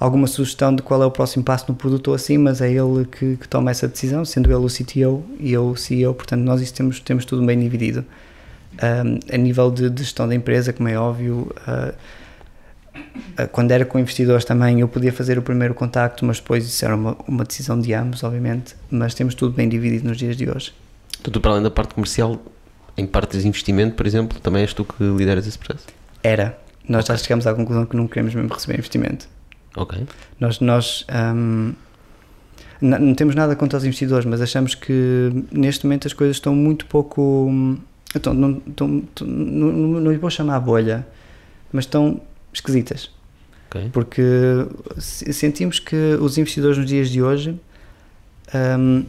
[0.00, 3.04] alguma sugestão de qual é o próximo passo no produto ou assim, mas é ele
[3.04, 6.62] que, que toma essa decisão, sendo ele o CTO e eu o CEO, portanto, nós
[6.62, 8.02] isso temos, temos tudo bem dividido.
[8.78, 11.54] Ah, a nível de, de gestão da empresa, como é óbvio,
[13.38, 16.84] Uh, quando era com investidores também eu podia fazer o primeiro contacto, mas depois isso
[16.84, 18.74] era uma, uma decisão de ambos, obviamente.
[18.90, 20.74] Mas temos tudo bem dividido nos dias de hoje.
[21.20, 22.40] Então, tu, para além da parte comercial,
[22.96, 25.86] em parte de investimento, por exemplo, também és tu que lideras esse processo?
[26.22, 26.58] Era.
[26.88, 29.28] Nós já chegamos à conclusão que não queremos mesmo receber investimento.
[29.76, 30.06] Ok.
[30.38, 31.72] Nós, nós um,
[32.80, 36.86] não temos nada contra os investidores, mas achamos que neste momento as coisas estão muito
[36.86, 37.46] pouco.
[37.50, 37.78] hum,
[38.14, 38.88] Estão, não, estão,
[39.20, 41.06] não, não, não lhe vou chamar bolha,
[41.72, 42.20] mas estão
[42.52, 43.08] esquisitas.
[43.72, 43.88] Ok.
[43.92, 44.20] porque
[44.98, 47.54] se- sentimos que os investidores nos dias de hoje
[48.76, 49.04] hum,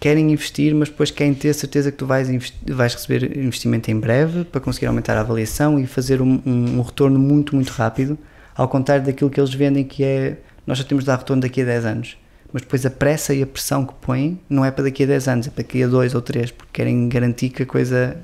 [0.00, 2.28] querem investir, mas depois querem ter certeza que tu vais,
[2.68, 6.82] vais receber investimento em breve para conseguir aumentar a avaliação e fazer um, um- um
[6.82, 8.16] retorno muito, muito rápido,
[8.54, 10.36] ao contrário daquilo que eles vendem, que é
[10.66, 12.16] nós só temos de dar retorno daqui a 10 anos.
[12.52, 15.28] Mas depois a pressa e a pressão que põem não é para daqui a 10
[15.28, 18.16] anos, é para daqui a 2 ou 3, porque querem garantir que a coisa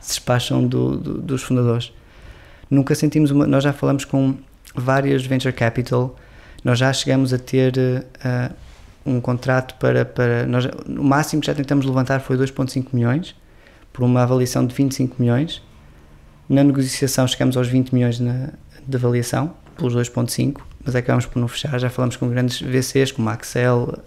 [0.00, 1.92] se despacham do- do- dos fundadores
[2.70, 3.46] nunca sentimos uma.
[3.46, 4.34] Nós já falamos com
[4.74, 6.16] várias venture capital,
[6.64, 8.50] nós já chegamos a ter eh,
[9.04, 10.04] um contrato para.
[10.04, 13.34] para nós, o máximo que já tentamos levantar foi 2,5 milhões,
[13.92, 15.60] por uma avaliação de 25 milhões.
[16.48, 18.50] Na negociação chegamos aos 20 milhões na,
[18.86, 21.78] de avaliação, pelos 2,5, mas acabamos por não fechar.
[21.78, 23.98] Já falamos com grandes VCs, como a Axel,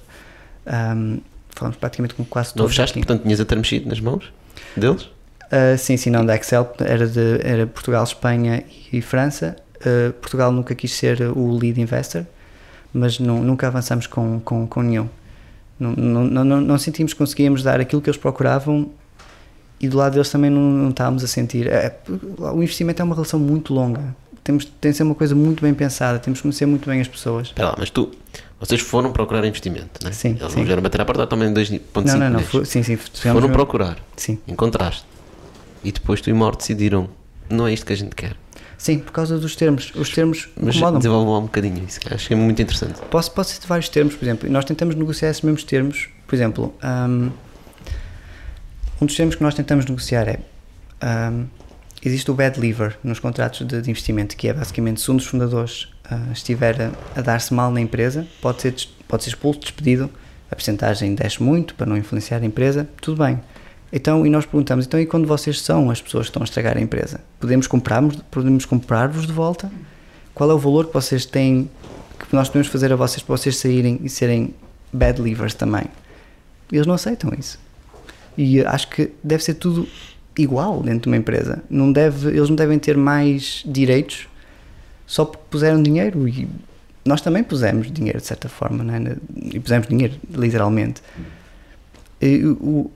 [0.65, 1.17] ahm,
[1.49, 2.71] falamos praticamente com quase Não todos.
[2.71, 3.05] fechaste, aqui.
[3.05, 4.31] portanto, tinhas a term sheet nas mãos
[4.75, 5.03] deles?
[5.03, 9.55] Uh, sim, sim, não da Excel, era, de, era Portugal, Espanha e França.
[9.77, 12.25] Uh, Portugal nunca quis ser o lead investor,
[12.93, 15.07] mas nu- nunca avançamos com, com, com nenhum.
[15.79, 18.89] Não, não, não, não- não sentimos que conseguíamos dar aquilo que eles procuravam
[19.79, 21.67] e do lado deles também não, não estávamos a sentir.
[21.67, 21.95] É,
[22.39, 24.15] o investimento é uma relação muito longa.
[24.45, 27.07] Temos, tem de ser uma coisa muito bem pensada, temos que conhecer muito bem as
[27.07, 27.47] pessoas.
[27.47, 28.11] Espera lá, mas tu,
[28.59, 30.13] vocês foram procurar investimento, não é?
[30.13, 30.59] Sim, Eles sim.
[30.59, 33.97] não vieram bater à porta, também 2,5 Não, não, não, foi- sim, sim, Foram procurar,
[34.15, 34.37] Sim.
[34.47, 35.03] encontraste.
[35.83, 37.09] E depois tu e o Mauro decidiram,
[37.49, 38.35] não é isto que a gente quer.
[38.77, 39.91] sim, por causa dos termos.
[39.95, 41.25] Os termos Mas incomodam.
[41.31, 42.99] lá um bocadinho isso, que acho que é muito interessante.
[43.09, 46.07] Posso, posso citar vários termos, por exemplo, e nós tentamos negociar esses mesmos termos.
[46.27, 47.31] Por exemplo, um,
[49.01, 50.39] um dos termos que nós tentamos negociar é
[51.31, 51.45] um,
[52.07, 55.25] existe o bad lever nos contratos de, de investimento, que é basicamente se um dos
[55.25, 58.75] fundadores ah, estiver a, a dar-se mal na empresa, pode ser,
[59.07, 60.09] pode ser expulso, despedido,
[60.49, 63.39] a porcentagem desce muito para não influenciar a empresa, tudo bem.
[63.91, 66.77] Então, e nós perguntamos, então e quando vocês são as pessoas que estão a estragar
[66.77, 67.21] a empresa?
[67.39, 69.71] Podemos comprar-vos podemos comprar de volta?
[70.33, 71.69] Qual é o valor que vocês têm,
[72.19, 74.53] que nós podemos fazer a vocês para vocês saírem e serem
[74.91, 75.85] bad livers também?
[76.71, 77.59] Eles não aceitam isso.
[78.37, 79.87] E acho que deve ser tudo
[80.37, 81.63] igual dentro de uma empresa.
[81.69, 84.27] Não deve, eles não devem ter mais direitos
[85.05, 86.47] só porque puseram dinheiro e
[87.05, 89.15] nós também pusemos dinheiro de certa forma, né?
[89.35, 91.01] e pusemos dinheiro literalmente.
[92.21, 92.89] E, o,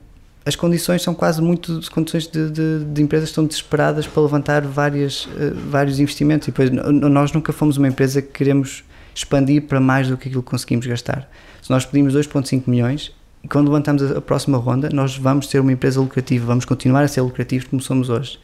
[0.44, 4.62] as condições são quase muito as condições de, de, de, empresas estão desesperadas para levantar
[4.62, 8.82] várias, uh, vários investimentos e depois nós nunca fomos uma empresa que queremos
[9.14, 11.30] expandir para mais do que aquilo que conseguimos gastar.
[11.62, 13.12] Se nós pedimos 2.5 milhões
[13.48, 17.20] quando levantamos a, próxima ronda nós vamos ser uma empresa lucrativa, vamos continuar a ser
[17.20, 18.38] lucrativos como somos hoje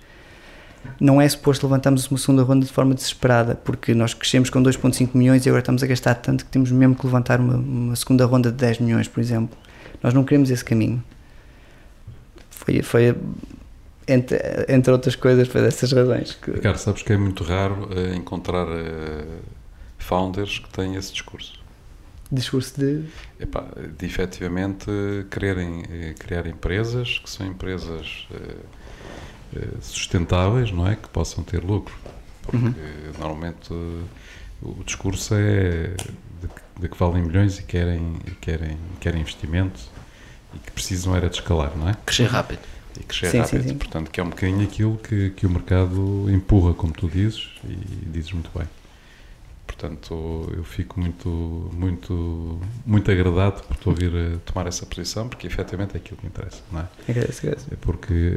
[1.01, 5.11] não é suposto levantarmos uma segunda ronda de forma desesperada, porque nós crescemos com 2,5
[5.15, 8.25] milhões e agora estamos a gastar tanto que temos mesmo que levantar uma, uma, segunda
[8.25, 9.57] ronda de 10 milhões, por exemplo.
[10.03, 11.03] Nós não queremos esse caminho.
[12.51, 13.17] Foi, foi
[14.07, 14.39] entre,
[14.69, 16.35] entre outras coisas, foi dessas razões.
[16.35, 16.77] Que...
[16.79, 19.27] Sabes que é muito raro uh, encontrar uh,
[19.99, 21.56] founders que têm esse discurso.
[22.31, 23.05] Discurso de?
[23.39, 23.65] Epá,
[23.99, 24.87] de efetivamente
[25.31, 28.27] quererem uh, criar empresas que são empresas
[29.55, 30.97] eh, sustentáveis, não é?
[30.97, 31.95] Que possam ter lucro.
[32.43, 32.75] Porque uhum.
[33.19, 33.73] normalmente
[34.63, 35.95] o discurso é
[36.41, 39.81] de que, de que, valem milhões e querem, e querem, querem investimento
[40.55, 41.95] e que precisam era de escalar, não é?
[42.05, 42.61] Crescer rápido.
[42.99, 43.63] E crescer sim, rápido.
[43.63, 43.75] Sim, sim.
[43.77, 48.07] Portanto, que é um bocadinho aquilo que, que o mercado empurra, como tu dizes, e
[48.07, 48.67] dizes muito bem.
[49.79, 51.29] Portanto, eu fico muito,
[51.75, 56.25] muito, muito agradado por te ouvir eh, tomar essa posição, porque efetivamente é aquilo que
[56.25, 56.89] me interessa, não é?
[57.07, 57.67] Agradeço, agradeço.
[57.71, 58.35] É porque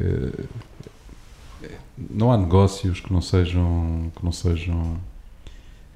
[1.64, 5.00] eh, não há negócios que não sejam que não sejam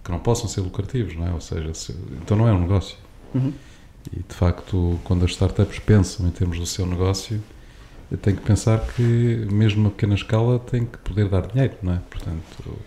[0.02, 1.34] que não possam ser lucrativos, não é?
[1.34, 2.98] Ou seja, se, então não é um negócio.
[3.36, 3.52] Uhum.
[4.14, 7.44] E de facto, quando as startups pensam em termos do seu negócio,
[8.22, 9.02] tem que pensar que
[9.52, 12.02] mesmo a pequena escala tem que poder dar dinheiro, não é?
[12.10, 12.78] Portanto,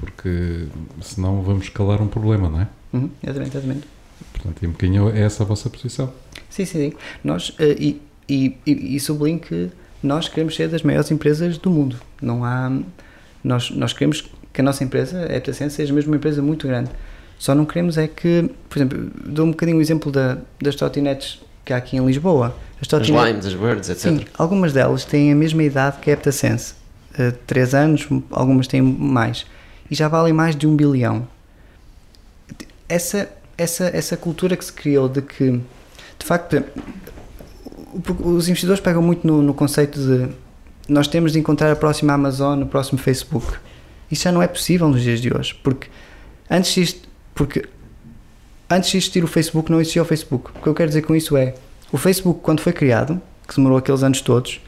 [0.00, 0.66] porque
[1.00, 2.68] senão vamos escalar um problema, não é?
[2.92, 3.88] Uhum, exatamente, exatamente.
[4.32, 6.12] Portanto, e um bocadinho é essa a vossa posição.
[6.48, 6.92] Sim, sim, sim.
[7.22, 9.70] Nós, uh, e, e, e, e sublinho que
[10.02, 11.96] nós queremos ser das maiores empresas do mundo.
[12.20, 12.70] Não há.
[13.42, 16.90] Nós, nós queremos que a nossa empresa, a Eptasense, seja mesmo uma empresa muito grande.
[17.38, 21.40] Só não queremos é que, por exemplo, dou um bocadinho o exemplo da, das trotinetes
[21.64, 22.56] que há aqui em Lisboa.
[22.80, 24.02] As, as Limes, as Birds, etc.
[24.02, 26.74] Sim, algumas delas têm a mesma idade que a Eptasense.
[27.14, 29.46] Uh, três anos, algumas têm mais.
[29.90, 31.26] E já valem mais de um bilhão.
[32.88, 35.50] Essa, essa, essa cultura que se criou de que,
[36.18, 36.62] de facto,
[38.24, 40.28] os investidores pegam muito no, no, conceito de
[40.88, 43.46] nós temos de encontrar a próxima Amazon, o próximo Facebook.
[44.10, 45.88] Isso já não é possível nos dias de hoje, porque
[46.50, 47.02] antes de,
[47.34, 47.68] porque
[48.70, 50.50] antes de existir o Facebook não existia o Facebook.
[50.56, 51.54] O que eu quero dizer com isso é,
[51.92, 54.60] o Facebook quando foi criado, que demorou aqueles anos todos,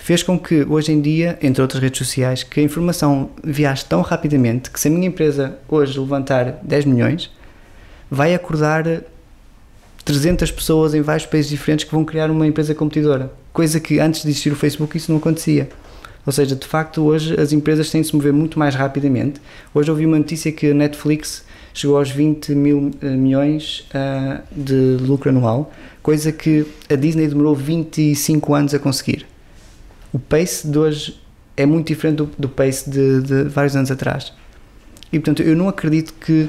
[0.00, 4.00] fez com que hoje em dia, entre outras redes sociais, que a informação viaje tão
[4.00, 7.30] rapidamente que se a minha empresa hoje levantar 10 milhões,
[8.10, 9.02] vai acordar
[10.04, 13.30] 300 pessoas em vários países diferentes que vão criar uma empresa competidora.
[13.52, 15.68] Coisa que antes de existir o Facebook isso não acontecia.
[16.24, 19.40] Ou seja, de facto, hoje as empresas têm de se mover muito mais rapidamente.
[19.74, 21.44] Hoje ouvi uma notícia que a Netflix
[21.74, 25.72] chegou aos 20 mil uh, milhões uh, de lucro anual,
[26.02, 29.26] coisa que a Disney demorou 25 anos a conseguir.
[30.12, 31.20] O pace de hoje
[31.56, 34.32] é muito diferente do, do pace de, de vários anos atrás.
[35.12, 36.48] E portanto, eu não acredito que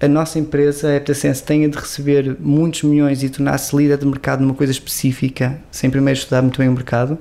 [0.00, 4.40] a nossa empresa, a Eptasense, tenha de receber muitos milhões e tornar-se líder de mercado
[4.42, 7.18] numa coisa específica, sem primeiro estudar muito bem o mercado,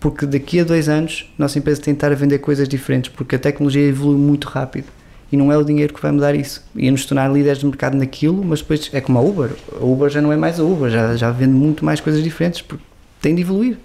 [0.00, 3.10] porque daqui a dois anos a nossa empresa tem de estar a vender coisas diferentes,
[3.10, 4.86] porque a tecnologia evolui muito rápido
[5.30, 6.64] e não é o dinheiro que vai mudar isso.
[6.74, 9.50] Ia nos tornar líderes de mercado naquilo, mas depois é como a Uber.
[9.80, 12.60] A Uber já não é mais a Uber, já, já vende muito mais coisas diferentes,
[12.60, 12.84] porque
[13.20, 13.78] tem de evoluir.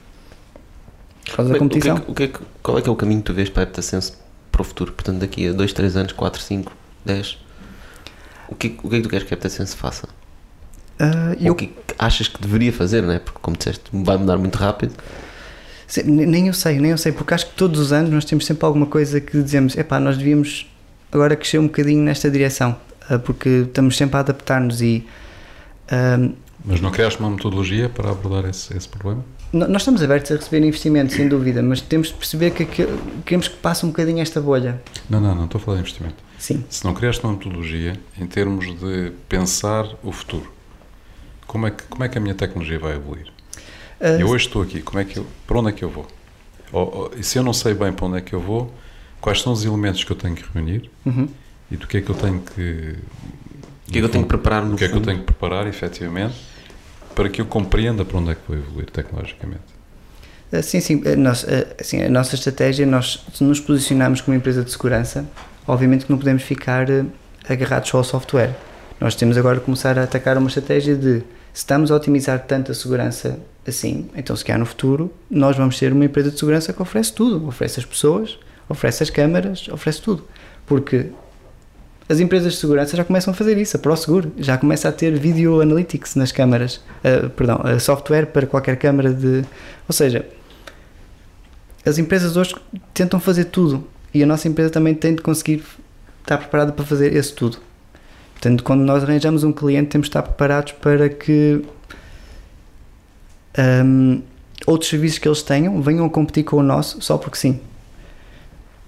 [1.31, 1.95] Por causa da competição.
[1.95, 3.49] O que é, o que é, qual é que é o caminho que tu vês
[3.49, 4.13] para a Eptasense
[4.51, 4.91] para o futuro?
[4.91, 6.73] Portanto, daqui a 2, 3 anos, 4, 5,
[7.05, 7.37] 10?
[8.49, 10.07] O que, o que é que tu queres que a Eptasense faça?
[10.99, 11.53] Uh, eu...
[11.53, 13.19] O que achas que deveria fazer, não é?
[13.19, 14.93] Porque, como disseste, vai mudar muito rápido.
[15.87, 18.45] Sim, nem eu sei, nem eu sei, porque acho que todos os anos nós temos
[18.45, 20.69] sempre alguma coisa que dizemos, epá, nós devíamos
[21.11, 22.75] agora crescer um bocadinho nesta direção,
[23.09, 25.07] uh, porque estamos sempre a adaptar-nos e...
[25.87, 26.33] Uh,
[26.65, 29.23] mas não criaste uma metodologia para abordar esse, esse problema?
[29.53, 32.87] Nós estamos abertos a receber investimento, sem dúvida, mas temos de perceber que, que
[33.25, 34.81] queremos que passe um bocadinho esta bolha.
[35.09, 36.23] Não, não, não estou a falar de investimento.
[36.39, 36.63] Sim.
[36.69, 40.51] Se não criaste uma metodologia em termos de pensar o futuro,
[41.45, 43.27] como é que, como é que a minha tecnologia vai evoluir?
[43.99, 46.07] Uh, eu hoje estou aqui, como é que eu, para onde é que eu vou?
[46.71, 48.73] Ou, ou, e se eu não sei bem para onde é que eu vou,
[49.19, 51.27] quais são os elementos que eu tenho que reunir uhum.
[51.69, 52.95] e do que é que eu tenho que.
[53.87, 55.19] O que é que eu tenho que preparar no O que é que eu tenho
[55.19, 56.35] que preparar, efetivamente,
[57.15, 59.61] para que eu compreenda para onde é que vou evoluir tecnologicamente?
[60.51, 61.01] Uh, sim, sim.
[61.17, 65.25] Nossa, uh, assim, a nossa estratégia, nós se nos posicionamos como empresa de segurança,
[65.67, 66.87] obviamente que não podemos ficar
[67.47, 68.55] agarrados só ao software.
[68.99, 71.19] Nós temos agora de começar a atacar uma estratégia de
[71.53, 75.77] se estamos a otimizar tanto a segurança assim, então se calhar no futuro nós vamos
[75.77, 78.39] ser uma empresa de segurança que oferece tudo, oferece as pessoas,
[78.69, 80.25] oferece as câmaras, oferece tudo.
[80.65, 81.11] Porque
[82.11, 85.17] as empresas de segurança já começam a fazer isso, a ProSeguro já começa a ter
[85.17, 89.45] Video Analytics nas câmaras, uh, perdão, uh, software para qualquer câmara de...
[89.87, 90.25] Ou seja,
[91.85, 92.53] as empresas hoje
[92.93, 95.63] tentam fazer tudo e a nossa empresa também tem de conseguir
[96.21, 97.57] estar preparada para fazer esse tudo.
[98.33, 101.63] Portanto, quando nós arranjamos um cliente, temos de estar preparados para que
[103.57, 104.21] um,
[104.67, 107.59] outros serviços que eles tenham venham a competir com o nosso só porque sim.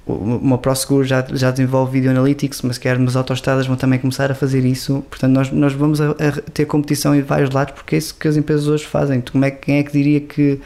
[0.06, 4.36] Uma ProSeguro já, já desenvolve Video Analytics, mas quer nas autostradas vão também começar a
[4.36, 5.04] fazer isso.
[5.10, 8.28] Portanto, nós, nós vamos a, a ter competição em vários lados porque é isso que
[8.28, 9.22] as empresas hoje fazem.
[9.22, 10.60] Como é, quem é que diria que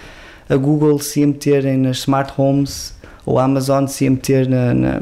[0.50, 4.74] a Google se ia meter nas smart homes ou a Amazon se ia meter na,
[4.74, 5.02] na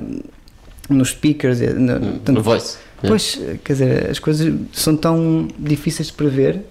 [0.90, 2.00] nos speakers, no,
[2.34, 2.78] no voice.
[3.02, 6.62] Pois, quer dizer, as coisas são tão difíceis de prever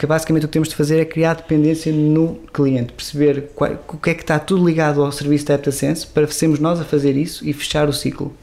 [0.00, 3.98] que basicamente o que temos de fazer é criar dependência no cliente, perceber qual, o
[3.98, 7.18] que é que está tudo ligado ao serviço de AptaSense para sermos nós a fazer
[7.18, 8.34] isso e fechar o ciclo.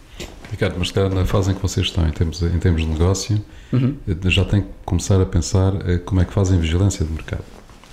[0.51, 3.41] Ricardo, mas na fase em que vocês estão, em termos, em termos de negócio,
[3.73, 3.97] uhum.
[4.25, 7.43] já tem que começar a pensar eh, como é que fazem vigilância de mercado.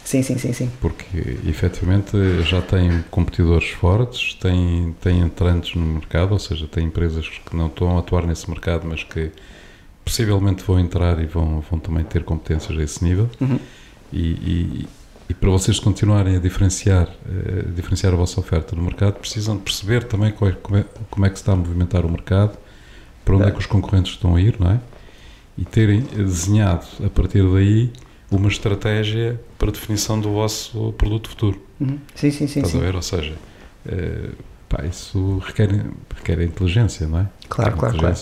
[0.05, 0.71] Sim, sim, sim, sim.
[0.83, 7.27] Porque efetivamente já tem competidores fortes, tem, tem entrantes no mercado, ou seja, tem empresas
[7.27, 9.33] que não estão a atuar nesse mercado, mas que
[10.05, 13.29] possivelmente vão entrar e vão, vão também ter competências a esse nível.
[13.41, 13.59] Uhum.
[14.13, 14.89] E, e,
[15.31, 20.05] e, para vocês continuarem a diferenciar, uh, diferenciar a vossa oferta no mercado, precisam perceber
[20.05, 22.57] também qual é, como, é, como é que se está a movimentar o mercado,
[23.25, 24.81] para onde é, é que os concorrentes estão a ir, não é?
[25.57, 27.91] E terem desenhado a partir daí
[28.31, 31.63] uma estratégia para a definição do vosso produto futuro.
[31.81, 31.99] Uhum.
[32.15, 32.61] Sim, sim, sim.
[32.61, 32.79] Estás sim.
[32.79, 32.95] a ver?
[32.95, 33.35] Ou seja,
[33.87, 34.33] uh,
[34.69, 35.71] pá, isso requer,
[36.15, 37.29] requer inteligência, não é?
[37.49, 38.17] Claro, claro, claro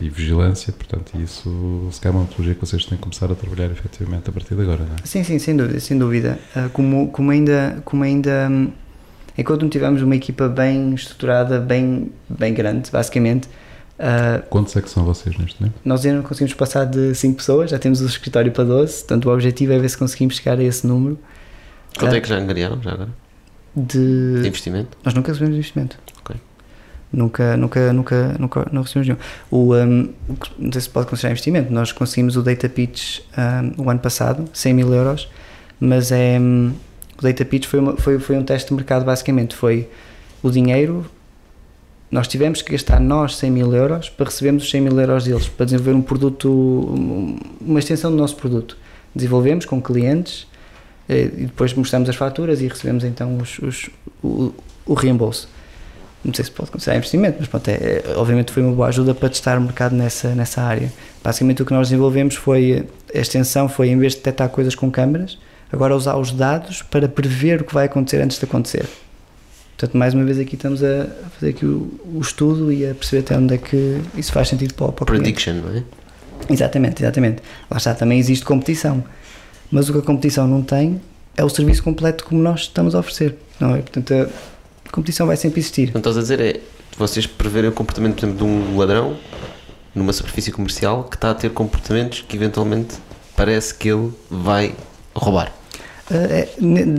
[0.00, 3.34] e vigilância, portanto, isso se calhar é uma metodologia que vocês têm que começar a
[3.34, 4.98] trabalhar efetivamente a partir de agora, não é?
[5.04, 6.38] Sim, sim, sem dúvida, sem dúvida.
[6.56, 8.72] Uh, como, como ainda, como ainda um,
[9.36, 13.48] enquanto não tivermos uma equipa bem estruturada, bem, bem grande, basicamente.
[13.98, 15.78] Uh, Quantos é que são vocês neste momento?
[15.84, 19.26] Nós ainda não conseguimos passar de 5 pessoas, já temos o escritório para 12, portanto
[19.26, 21.18] o objetivo é ver se conseguimos chegar a esse número.
[21.98, 23.10] Quanto é que já angariaram já agora?
[23.76, 24.40] De...
[24.40, 24.96] de investimento?
[25.04, 25.98] Nós nunca recebemos investimento.
[26.18, 26.36] Ok.
[27.12, 29.18] Nunca, nunca, nunca, nunca não recebemos nenhum.
[29.50, 30.08] O, um,
[30.56, 31.72] não sei se pode considerar investimento.
[31.72, 33.20] Nós conseguimos o Data Pitch
[33.78, 35.28] um, o ano passado, 100 mil euros,
[35.80, 36.72] mas é, um,
[37.18, 39.56] o Data Pitch foi, uma, foi, foi um teste de mercado basicamente.
[39.56, 39.88] Foi
[40.40, 41.04] o dinheiro,
[42.12, 45.48] nós tivemos que gastar nós 100 mil euros para recebermos os 100 mil euros deles,
[45.48, 46.48] para desenvolver um produto,
[47.60, 48.76] uma extensão do nosso produto.
[49.12, 50.46] Desenvolvemos com clientes
[51.08, 53.90] eh, e depois mostramos as faturas e recebemos então os, os,
[54.22, 54.54] o,
[54.86, 55.48] o reembolso
[56.24, 59.14] não sei se pode considerar investimento, mas pronto, é, é, obviamente foi uma boa ajuda
[59.14, 60.92] para testar o mercado nessa, nessa área.
[61.24, 64.90] Basicamente o que nós desenvolvemos foi, a extensão foi em vez de detectar coisas com
[64.90, 65.38] câmaras,
[65.72, 68.86] agora usar os dados para prever o que vai acontecer antes de acontecer.
[69.76, 71.06] Portanto, mais uma vez aqui estamos a
[71.38, 74.74] fazer aqui o, o estudo e a perceber até onde é que isso faz sentido
[74.74, 75.82] para, para o Prediction, não é?
[76.50, 77.42] Exatamente, exatamente.
[77.70, 79.02] Lá está, também existe competição.
[79.70, 81.00] Mas o que a competição não tem
[81.34, 83.38] é o serviço completo como nós estamos a oferecer.
[83.58, 83.78] Não é?
[83.78, 84.28] Portanto,
[84.92, 85.90] competição vai sempre existir.
[85.92, 86.60] Não estás a dizer é
[86.96, 89.16] vocês preverem o comportamento, por exemplo, de um ladrão
[89.94, 92.96] numa superfície comercial que está a ter comportamentos que eventualmente
[93.36, 94.74] parece que ele vai
[95.14, 95.52] roubar.
[96.10, 96.48] Uh, é,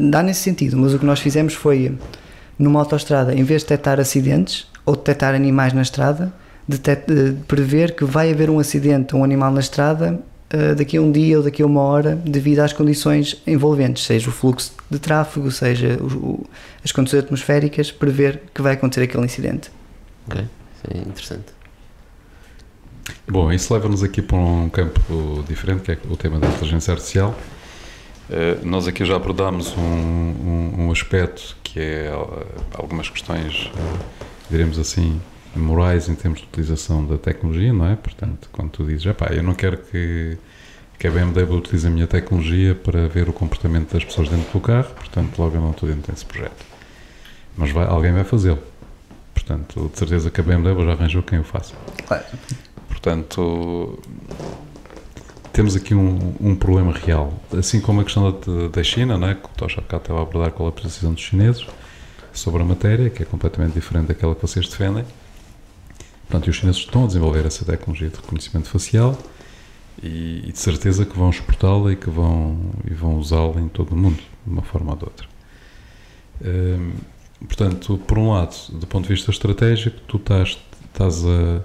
[0.10, 1.98] dá nesse sentido, mas o que nós fizemos foi
[2.58, 6.34] numa autoestrada, em vez de detectar acidentes ou detectar animais na estrada,
[6.68, 10.20] de, de prever que vai haver um acidente ou um animal na estrada
[10.54, 14.30] uh, daqui a um dia ou daqui a uma hora devido às condições envolventes, seja
[14.30, 16.46] o fluxo de tráfego, seja o, o,
[16.84, 19.72] as condições atmosféricas, prever que vai acontecer aquele incidente.
[20.28, 21.62] Ok, isso é interessante.
[23.28, 27.36] Bom, isso leva-nos aqui para um campo diferente, que é o tema da inteligência artificial.
[28.30, 34.00] Uh, nós aqui já abordámos um, um, um, aspecto que é uh, algumas questões, uh,
[34.50, 35.20] diremos assim,
[35.56, 37.96] morais em termos de utilização da tecnologia, não é?
[37.96, 40.38] Portanto, quando tu dizes, eu não quero que,
[40.98, 44.60] que a BMW utilize a minha tecnologia para ver o comportamento das pessoas dentro do
[44.60, 46.66] carro, portanto, logo eu não estou dentro desse projeto.
[47.58, 48.60] Mas vai, alguém vai fazê-lo.
[49.34, 51.74] Portanto, de certeza que a BMW já arranjou quem o faça.
[52.08, 52.24] Claro.
[52.88, 54.00] Portanto,
[55.52, 57.34] temos aqui um, um, problema real.
[57.58, 59.36] Assim como a questão da, da China, não é?
[59.36, 61.66] que o Tocha estava a abordar qual a posição dos chineses
[62.32, 65.04] sobre a matéria, que é completamente diferente daquela que vocês defendem.
[66.32, 69.18] Portanto, e os chineses estão a desenvolver essa tecnologia de reconhecimento facial
[70.02, 73.92] e, e de certeza que vão exportá-la e que vão, e vão usá-la em todo
[73.92, 75.28] o mundo, de uma forma ou de outra.
[76.42, 76.94] Hum,
[77.46, 81.62] portanto, por um lado, do ponto de vista estratégico, tu estás, estás a,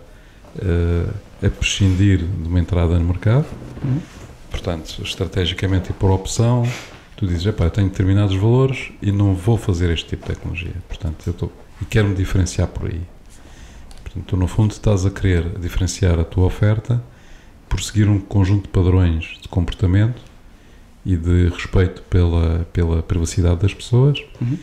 [1.42, 3.46] a, a prescindir de uma entrada no mercado.
[3.84, 4.00] Uhum.
[4.50, 6.64] Portanto, estrategicamente e por opção,
[7.16, 10.74] tu dizes, epá, eu tenho determinados valores e não vou fazer este tipo de tecnologia.
[10.88, 13.00] Portanto, eu estou, e quero-me diferenciar por aí.
[14.16, 17.02] Portanto, tu no fundo estás a querer diferenciar a tua oferta
[17.68, 20.20] por seguir um conjunto de padrões de comportamento
[21.04, 24.56] e de respeito pela, pela privacidade das pessoas Uhum.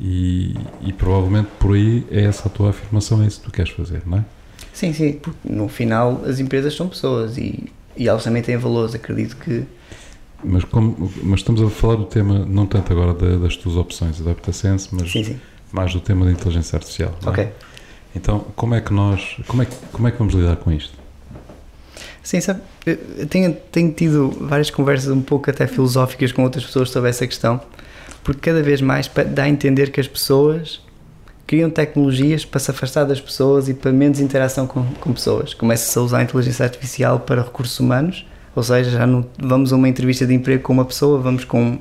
[0.00, 3.70] e, e provavelmente por aí é essa a tua afirmação, é isso que tu queres
[3.72, 4.24] fazer, não é?
[4.72, 8.94] Sim, sim, porque no final as empresas são pessoas e, e elas também têm valores,
[8.94, 9.64] acredito que.
[10.42, 14.18] Mas, como, mas estamos a falar do tema, não tanto agora da- das tuas opções,
[14.20, 15.40] da DataSense, mas Sim, sim.
[15.72, 17.14] mais do tema da inteligência artificial.
[17.22, 17.52] não é?
[18.14, 20.98] Então, como é que nós, como é que, como é que vamos lidar com isto?
[22.22, 22.60] Sim, sabe,
[23.28, 27.60] tenho, tenho tido várias conversas um pouco até filosóficas com outras pessoas sobre essa questão,
[28.22, 30.80] porque cada vez mais dá a entender que as pessoas
[31.46, 35.54] criam tecnologias para se afastar das pessoas e para menos interação com, com pessoas.
[35.54, 39.76] Começa-se a usar a inteligência artificial para recursos humanos, ou seja, já não vamos a
[39.76, 41.78] uma entrevista de emprego com uma pessoa, vamos com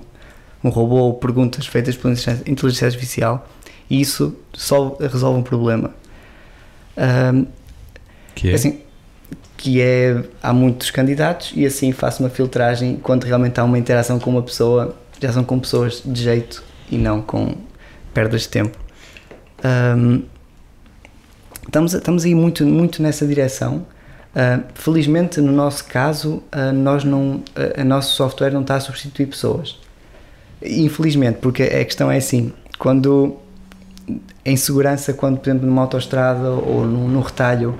[0.63, 3.47] um robô ou perguntas feitas por inteligência artificial
[3.89, 5.91] e isso só resolve um problema.
[8.35, 8.81] Que é, assim,
[9.57, 14.19] que é há muitos candidatos e assim faço uma filtragem quando realmente há uma interação
[14.19, 17.55] com uma pessoa já são com pessoas de jeito e não com
[18.13, 18.77] perdas de tempo.
[19.63, 20.23] Ahm,
[21.65, 23.85] estamos, estamos aí muito, muito nessa direção.
[24.35, 28.79] Ah, felizmente no nosso caso ah, nós não, a, a nosso software não está a
[28.79, 29.77] substituir pessoas.
[30.61, 33.37] Infelizmente porque a questão é assim quando
[34.45, 37.75] em segurança quando por exemplo numa autoestrada ou num, num retalho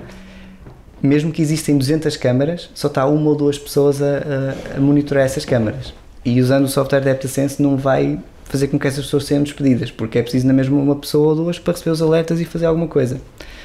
[1.02, 5.44] mesmo que existem 200 câmaras, só está uma ou duas pessoas a, a- monitorar essas
[5.44, 5.94] câmaras.
[6.24, 9.90] E usando o software da AptaSense não vai fazer com que essas pessoas sejam despedidas,
[9.90, 12.66] porque é preciso na mesma uma pessoa ou duas para receber os alertas e fazer
[12.66, 13.20] alguma coisa.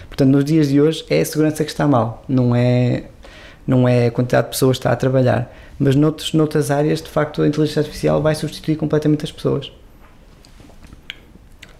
[0.07, 3.05] Portanto, nos dias de hoje é a segurança que está mal, não é,
[3.67, 5.53] não é a quantidade de pessoas que está a trabalhar.
[5.77, 9.71] Mas noutros, noutras áreas, de facto, a inteligência artificial vai substituir completamente as pessoas.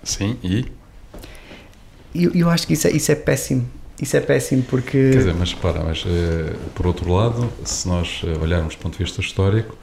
[0.03, 0.65] sim, E
[2.15, 3.67] eu, eu acho que isso é, isso é péssimo.
[4.01, 5.11] Isso é péssimo porque...
[5.11, 8.97] Quer dizer, mas para, mas eh, por outro lado, se nós eh, olharmos do ponto
[8.97, 9.77] de vista histórico,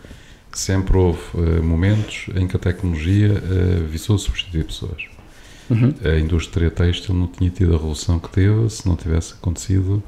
[0.52, 5.04] sempre houve eh, momentos em que a tecnologia eh, visou substituir pessoas.
[5.70, 5.94] Uhum.
[6.04, 10.02] A indústria têxtil não tinha tido a revolução que teve se não tivesse acontecido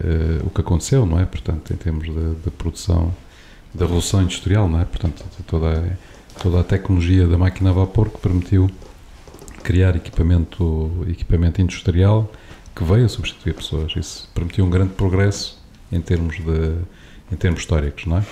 [0.00, 1.24] eh, o que aconteceu, não é?
[1.24, 3.14] Portanto, em termos de produção,
[3.72, 4.84] da revolução industrial, não é?
[4.84, 8.68] Portanto, toda a, toda a tecnologia da máquina a vapor que permitiu
[9.62, 12.30] criar equipamento, equipamento industrial
[12.74, 13.94] que veio a substituir pessoas.
[13.96, 16.76] Isso permitiu um grande progresso em termos, de,
[17.32, 18.24] em termos históricos, não é?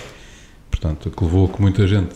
[0.69, 2.15] Portanto, que levou a que muita gente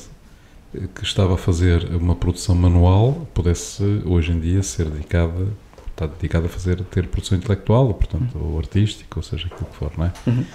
[0.95, 5.47] que estava a fazer uma produção manual pudesse hoje em dia ser dedicada,
[5.91, 9.91] está dedicada a fazer, ter produção intelectual, portanto, ou artística, ou seja, aquilo que for,
[9.97, 10.13] não é?
[10.25, 10.45] Uhum.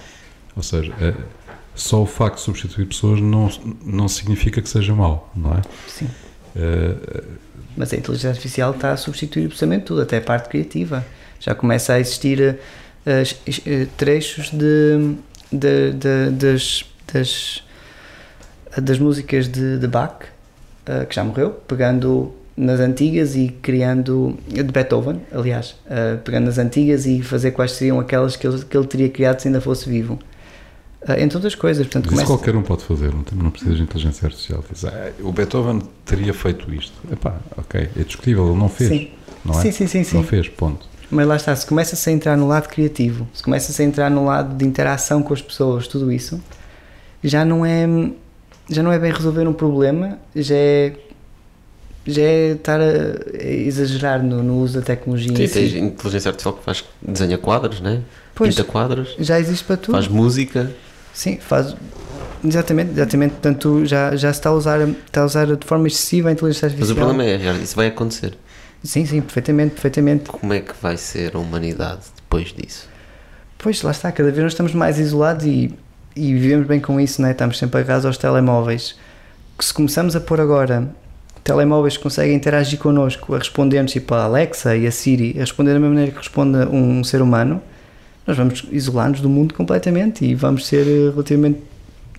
[0.56, 1.14] Ou seja, eh,
[1.74, 3.48] só o facto de substituir pessoas não,
[3.84, 5.62] não significa que seja mau, não é?
[5.86, 6.08] Sim.
[7.76, 11.04] Mas a inteligência artificial está a substituir absolutamente tudo, até a parte criativa.
[11.40, 12.58] Já começa a existir
[13.06, 15.14] eh, trechos de,
[15.52, 17.62] de- de- das, das,
[18.82, 20.18] das músicas de, de Bach,
[20.86, 24.36] eh, que já morreu, pegando nas antigas e criando.
[24.48, 28.76] de Beethoven, aliás, eh, pegando nas antigas e fazer quais seriam aquelas que ele, que
[28.76, 30.18] ele teria criado se ainda fosse vivo.
[31.06, 32.44] Eh, entre outras coisas, portanto, Mas isso começa.
[32.44, 34.64] qualquer um pode fazer, não, tem- não precisa de inteligência artificial.
[34.70, 36.92] Diz, "Ah, o Beethoven teria feito isto.
[37.12, 39.08] Epá, ok, é discutível, ele não fez, Sim.
[39.44, 39.62] não é?
[39.62, 40.16] Sim, sim, sim, sim.
[40.16, 40.86] Não fez, ponto.
[41.10, 44.24] Mas lá está, se começa-se a entrar no lado criativo, se começa-se a entrar no
[44.26, 46.42] lado de interação com as pessoas, tudo isso,
[47.22, 47.86] já não é
[48.70, 50.92] já não é bem resolver um problema, já é
[52.06, 52.84] já é estar a,
[53.42, 55.30] exagerar no, no uso da tecnologia.
[55.30, 55.52] em Tem, si.
[55.54, 58.00] tens inteligência artificial que faz, desenha quadros, né?
[58.34, 59.92] Pois, pinta quadros, já existe para tudo.
[59.94, 60.70] faz música.
[61.18, 61.74] Sim, faz
[62.44, 66.28] exatamente, exatamente, portanto já, já se está a usar está a usar de forma excessiva
[66.28, 66.96] a inteligência Mas artificial.
[66.96, 68.38] o problema é, isso vai acontecer.
[68.84, 70.26] Sim, sim, perfeitamente, perfeitamente.
[70.30, 72.88] Como é que vai ser a humanidade depois disso?
[73.58, 75.74] Pois, lá está, cada vez nós estamos mais isolados e,
[76.14, 77.32] e vivemos bem com isso, não é?
[77.32, 78.94] Estamos sempre agarrados aos telemóveis.
[79.58, 80.88] Que se começamos a pôr agora
[81.42, 85.72] telemóveis que conseguem interagir connosco, a responder-nos, tipo a Alexa e a Siri, a responder
[85.72, 87.60] da mesma maneira que responde um ser humano,
[88.28, 91.60] nós vamos isolar-nos do mundo completamente e vamos ser eh, relativamente,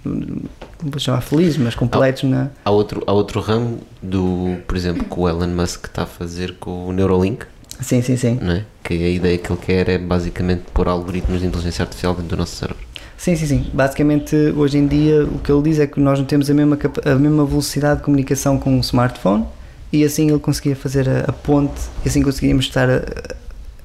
[0.03, 0.41] não
[0.82, 2.49] vou chamar felizes, mas completos na...
[2.66, 6.55] Há outro, há outro ramo do, por exemplo, que o Elon Musk está a fazer
[6.60, 7.45] com o Neuralink,
[7.80, 8.39] Sim, sim, sim.
[8.41, 8.66] não é?
[8.84, 12.38] Que a ideia que ele quer é basicamente pôr algoritmos de inteligência artificial dentro do
[12.38, 12.84] nosso cérebro.
[13.16, 13.66] Sim, sim, sim.
[13.72, 16.78] Basicamente, hoje em dia, o que ele diz é que nós não temos a mesma,
[17.05, 19.45] a mesma velocidade de comunicação com um smartphone
[19.93, 23.03] e assim ele conseguia fazer a, a ponte e assim conseguíamos estar a,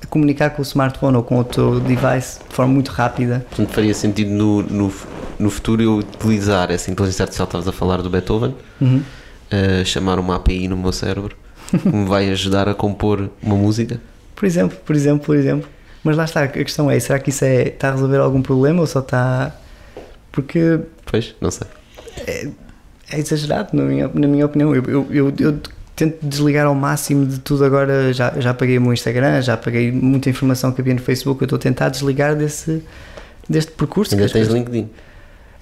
[0.07, 3.45] comunicar com o smartphone ou com outro device de forma muito rápida.
[3.49, 4.93] Portanto, faria sentido no, no,
[5.39, 9.03] no futuro eu utilizar essa inteligência artificial que estavas a falar do Beethoven, Uhum.
[9.03, 11.37] uh, chamar uma API no meu cérebro
[11.71, 14.01] que me vai ajudar a compor uma música.
[14.35, 15.69] Por exemplo, por exemplo, por exemplo.
[16.03, 18.81] Mas lá está, a questão é, será que isso é, está a resolver algum problema
[18.81, 19.55] ou só está...
[20.31, 21.67] Porque Pois, não sei.
[22.27, 24.75] é exagerado, na minha, na minha opinião.
[24.75, 25.59] Eu, eu, eu, eu
[25.97, 28.13] tento desligar ao máximo de tudo agora.
[28.13, 31.41] Já, já apaguei o meu Instagram, já apaguei muita informação que havia no Facebook.
[31.43, 32.83] Eu estou a tentar desligar desse,
[33.49, 34.15] deste percurso.
[34.15, 34.89] Ainda tens coisas- LinkedIn.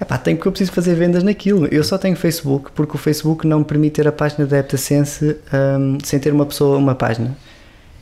[0.01, 1.67] Epá, tenho porque eu preciso fazer vendas naquilo.
[1.67, 5.37] Eu só tenho Facebook porque o Facebook não me permite ter a página da AptaSense
[5.79, 7.37] hum, sem ter uma pessoa, uma página.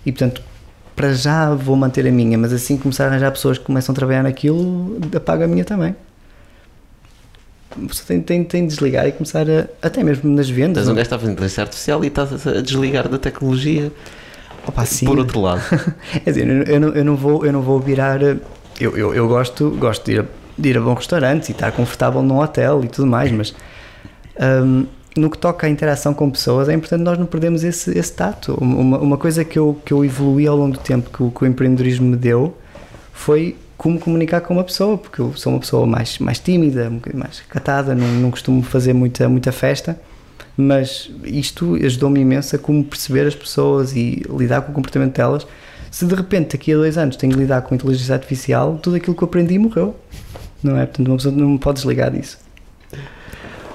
[0.06, 0.40] E portanto,
[0.96, 3.96] para já vou manter a minha, mas assim começar a arranjar pessoas que começam a
[3.96, 5.94] trabalhar naquilo, apago a minha também.
[7.76, 10.88] Você tem, tem, tem de desligar e começar a, até mesmo nas vendas.
[10.88, 13.92] Estás um gajo que está a fazer inteligência artificial e estás a desligar da tecnologia
[14.66, 15.06] Opa, sim.
[15.06, 15.62] por outro lado.
[16.24, 18.20] Quer dizer, eu, eu não, eu não vou, eu não vou virar.
[18.22, 18.40] Eu,
[18.96, 20.24] eu, eu gosto, gosto de ir, a,
[20.58, 23.54] de ir a bons restaurantes e estar confortável num hotel e tudo mais, mas
[24.64, 28.12] hum, no que toca à interação com pessoas é importante nós não perdermos esse, esse
[28.12, 28.54] tato.
[28.60, 31.44] Uma, uma coisa que eu, que eu evolui ao longo do tempo que o, que
[31.44, 32.56] o empreendedorismo me deu
[33.12, 36.96] foi como comunicar com uma pessoa, porque eu sou uma pessoa mais, mais tímida, um
[36.96, 39.98] bocadinho mais catada, não, não costumo fazer muita, muita festa,
[40.54, 45.46] mas isto ajudou-me imenso a como perceber as pessoas e lidar com o comportamento delas.
[45.90, 49.16] Se de repente daqui a dois anos tenho que lidar com inteligência artificial, tudo aquilo
[49.16, 49.96] que eu aprendi morreu.
[50.62, 50.84] Não é?
[50.84, 52.38] Portanto, uma pessoa não pode desligar disso.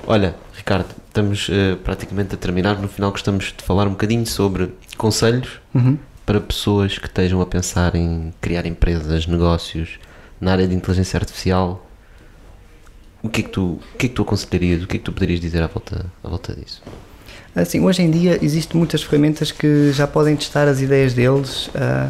[0.06, 2.80] Olha, Ricardo, estamos eh, praticamente a terminar.
[2.80, 5.97] No final, gostamos de falar um bocadinho sobre conselhos Uhum.
[6.26, 9.99] Para pessoas que estejam a pensar em criar empresas, negócios
[10.41, 11.86] na área de inteligência artificial.
[13.21, 14.84] O que é que tu, o que é que tu aconselharias?
[14.84, 16.82] O que é que tu poderias dizer à volta, à volta disso?
[17.55, 21.69] Assim, hoje em dia existem muitas ferramentas que já podem testar as ideias deles.
[21.76, 22.09] ah,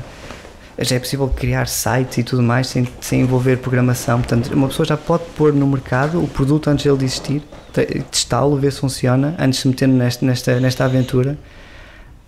[0.78, 4.20] já é possível criar sites e tudo mais sem, sem envolver programação.
[4.20, 7.41] Portanto, uma pessoa já pode pôr no mercado o produto antes de existir,
[7.72, 11.38] te- testá-lo, ver se funciona, antes de se meter nesta, nesta, nesta aventura.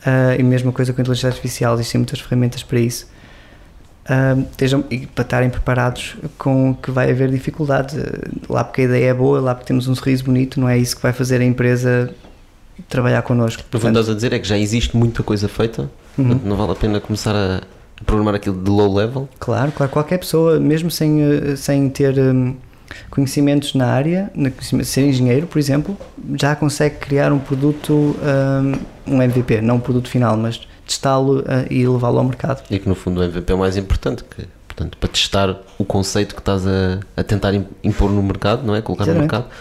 [0.06, 3.08] Ah, e mesma coisa com a inteligência artificial, existem muitas ferramentas para isso.
[4.10, 7.98] Ah, estejam, e para estarem preparados com que vai haver dificuldades.
[7.98, 10.78] Ah, Lá porque a ideia é boa, lá porque temos um sorriso bonito, não é
[10.78, 12.10] isso que vai fazer a empresa
[12.88, 13.64] trabalhar connosco.
[13.72, 16.40] No fundo, estás a dizer é que já existe muita coisa feita, Uhum.
[16.44, 17.62] não vale a pena começar a
[18.06, 19.28] programar aquilo de low level.
[19.40, 22.56] Claro, claro, qualquer pessoa, mesmo sem, sem ter hum,
[23.10, 24.52] conhecimentos na área, na-
[24.84, 25.98] ser engenheiro, por exemplo,
[26.40, 28.74] já consegue criar um produto, hum,
[29.08, 32.64] um MVP, não um produto final, mas testá-lo eh, e levá-lo ao mercado.
[32.70, 35.84] E que no fundo o MVP é o mais importante, que, portanto, para testar o
[35.84, 38.82] conceito que estás a, a tentar im- impor no mercado, não é?
[38.82, 39.32] Colocar no Exatamente.
[39.34, 39.52] mercado.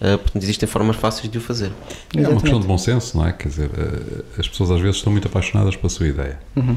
[0.00, 1.66] Uh, portanto, existem formas fáceis de o fazer.
[1.66, 1.72] É uma
[2.02, 2.66] questão de Exatamente.
[2.66, 3.32] bom senso, não é?
[3.32, 6.40] Quer dizer, eh, as pessoas às vezes estão muito apaixonadas pela sua ideia.
[6.56, 6.76] Uhum.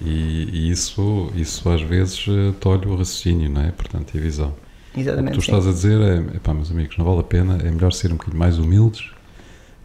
[0.00, 2.24] E, e isso, isso às vezes
[2.60, 3.70] tolhe o raciocínio, não é?
[3.72, 4.54] Portanto, e a visão.
[4.96, 5.34] O que Exatamente.
[5.34, 5.50] tu sim.
[5.52, 8.16] estás a dizer é, epá, meus amigos, não vale a pena, é melhor ser um
[8.16, 9.10] bocadinho mais humildes,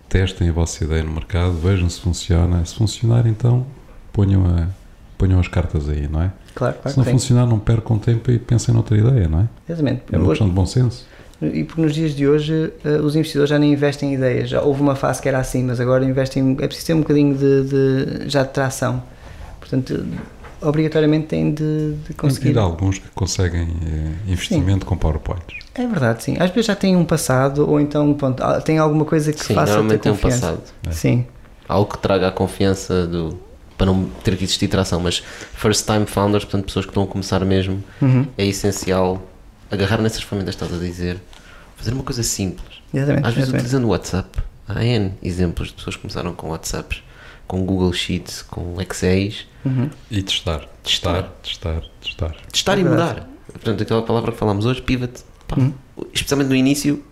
[0.07, 2.64] testem a vossa ideia no mercado, vejam se funciona.
[2.66, 3.66] Se funcionar, então
[4.14, 4.68] ponham, a,
[5.18, 6.32] ponham as cartas aí, não é?
[6.55, 6.89] Claro, claro.
[6.91, 7.12] se não sim.
[7.12, 9.49] funcionar, não percam tempo e pensem noutra ideia, não é?
[9.68, 10.03] Exatamente.
[10.12, 11.05] É uma questão de bom senso.
[11.41, 14.47] E porque nos dias de hoje eh, os investidores já nem investem em ideias.
[14.49, 16.55] Já houve uma fase que era assim, mas agora investem.
[16.62, 19.01] É preciso ter um bocadinho de, de- já de tração.
[19.59, 20.05] Portanto,
[20.62, 22.57] obrigatoriamente têm de, de conseguir.
[22.57, 25.57] Há alguns que conseguem eh, investimento com PowerPoints.
[25.74, 26.36] É verdade, sim.
[26.39, 29.82] Às vezes já tem um passado, ou então pronto, tem alguma coisa que Sim, faça
[29.84, 30.39] ter tem um confiança.
[30.47, 30.62] passado.
[30.88, 30.91] É.
[30.91, 31.26] Sim,
[31.68, 33.39] Algo que traga a confiança do,
[33.78, 34.99] para não ter que existir tração.
[34.99, 38.28] Mas first time founders, portanto, pessoas que estão a começar mesmo, Uhum.
[38.38, 39.22] é essencial
[39.72, 41.18] agarrar nessas ferramentas que estás a dizer,
[41.78, 42.82] fazer uma coisa simples.
[42.93, 43.20] exatamente.
[43.26, 43.53] Às vezes exatamente.
[43.55, 44.39] utilizando o WhatsApp.
[44.68, 47.01] Há N exemplos de pessoas que começaram com WhatsApps,
[47.51, 49.33] com Google Sheets, com Excel.
[49.65, 49.89] Uhum.
[50.09, 52.35] E testar, testar, testar, testar.
[52.49, 53.27] Testar É e mudar.
[53.51, 55.11] Portanto, aquela palavra que falámos hoje, pivot.
[55.49, 55.73] Pá, Uhum.
[56.13, 57.03] Especialmente no início,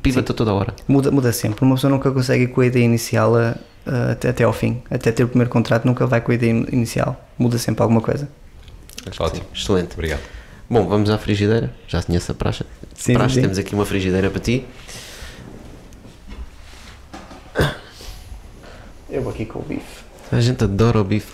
[0.00, 0.74] pivot a toda a hora.
[0.86, 1.64] Muda, muda sempre.
[1.64, 4.80] Uma pessoa nunca consegue ir com a ideia inicial a- a- até, até ao fim.
[4.88, 7.20] Até ter o primeiro contrato, nunca vai com a ideia in- inicial.
[7.36, 8.28] Muda sempre alguma coisa.
[9.18, 9.44] Ótimo.
[9.52, 9.60] sim.
[9.60, 9.94] Excelente.
[9.94, 10.20] Obrigado.
[10.70, 11.74] Bom, vamos à frigideira.
[11.88, 12.62] Já conheço a praxe.
[12.94, 13.40] Sim, praxe, sim.
[13.40, 14.64] temos aqui uma frigideira para ti.
[19.10, 20.04] Eu vou aqui com o bife.
[20.30, 21.32] A gente adora o bife.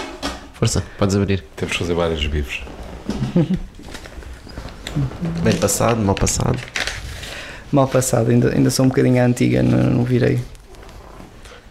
[0.54, 1.42] Força, podes abrir.
[1.56, 2.62] Temos que fazer vários bifes.
[5.42, 6.58] Bem passado, mal passado.
[7.72, 10.40] Mal passado, ainda, ainda sou um bocadinho à antiga, não, não virei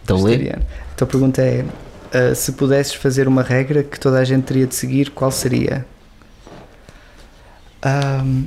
[0.02, 0.52] Então lê.
[0.94, 1.64] Então a pergunta é:
[2.12, 5.86] ah, se pudesses fazer uma regra que toda a gente teria de seguir, qual seria?
[7.82, 8.44] Ahm,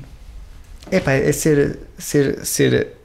[0.91, 2.96] epá, é ser, ser, ser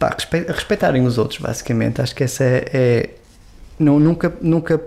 [0.00, 2.00] pá, respe- respeitarem os outros, basicamente.
[2.00, 2.64] Acho que essa é.
[2.72, 3.10] é-
[3.78, 4.80] não, nunca, nunca.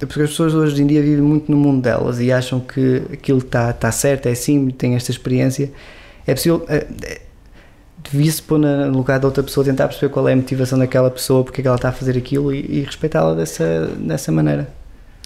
[0.00, 3.38] Porque as pessoas hoje em dia vivem muito no mundo delas e acham que aquilo
[3.38, 5.70] está tá certo, é assim, tem esta experiência.
[6.26, 6.64] É possível.
[6.68, 7.20] É, é,
[8.10, 11.42] Devia-se pôr no lugar da outra pessoa, tentar perceber qual é a motivação daquela pessoa,
[11.42, 14.68] porque é que ela está a fazer aquilo e, e respeitá-la dessa, dessa maneira.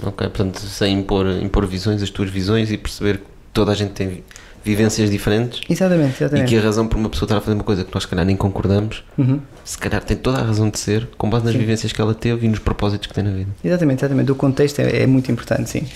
[0.01, 3.95] Ok, portanto, sem impor, impor visões, as tuas visões e perceber que toda a gente
[3.95, 4.23] tem
[4.69, 6.49] vivências diferentes Exatamente, e exatamente.
[6.49, 8.25] que a razão por uma pessoa estar a fazer uma coisa que nós, se calhar,
[8.25, 9.41] nem concordamos, Uhum.
[9.65, 11.59] se calhar tem toda a razão de ser, com base nas Sim.
[11.61, 13.51] vivências que ela teve e nos propósitos que tem na vida.
[13.65, 14.31] Exatamente, exatamente.
[14.31, 15.87] O contexto é, é muito importante, sim.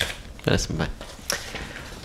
[0.44, 0.88] Parece-me bem.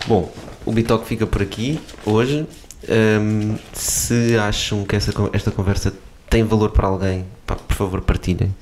[0.06, 0.32] Bom,
[0.64, 2.46] o Bitoque fica por aqui hoje.
[2.88, 5.92] Hum, se acham que essa, esta conversa
[6.30, 8.54] tem valor para alguém, pá, por favor partilhem,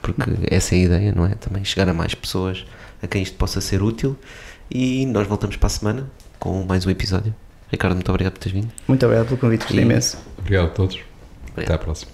[0.00, 1.34] porque essa é a ideia, não é?
[1.34, 2.64] Também chegar a mais pessoas
[3.02, 4.16] a quem isto possa ser útil.
[4.70, 7.34] E nós voltamos para a semana com mais um episódio.
[7.74, 8.72] Ricardo, muito obrigado por teres vindo.
[8.86, 10.16] Muito obrigado pelo convite, gostei E- imenso.
[10.38, 10.94] Obrigado a todos.
[11.50, 11.64] Obrigado.
[11.64, 12.13] Até à próxima.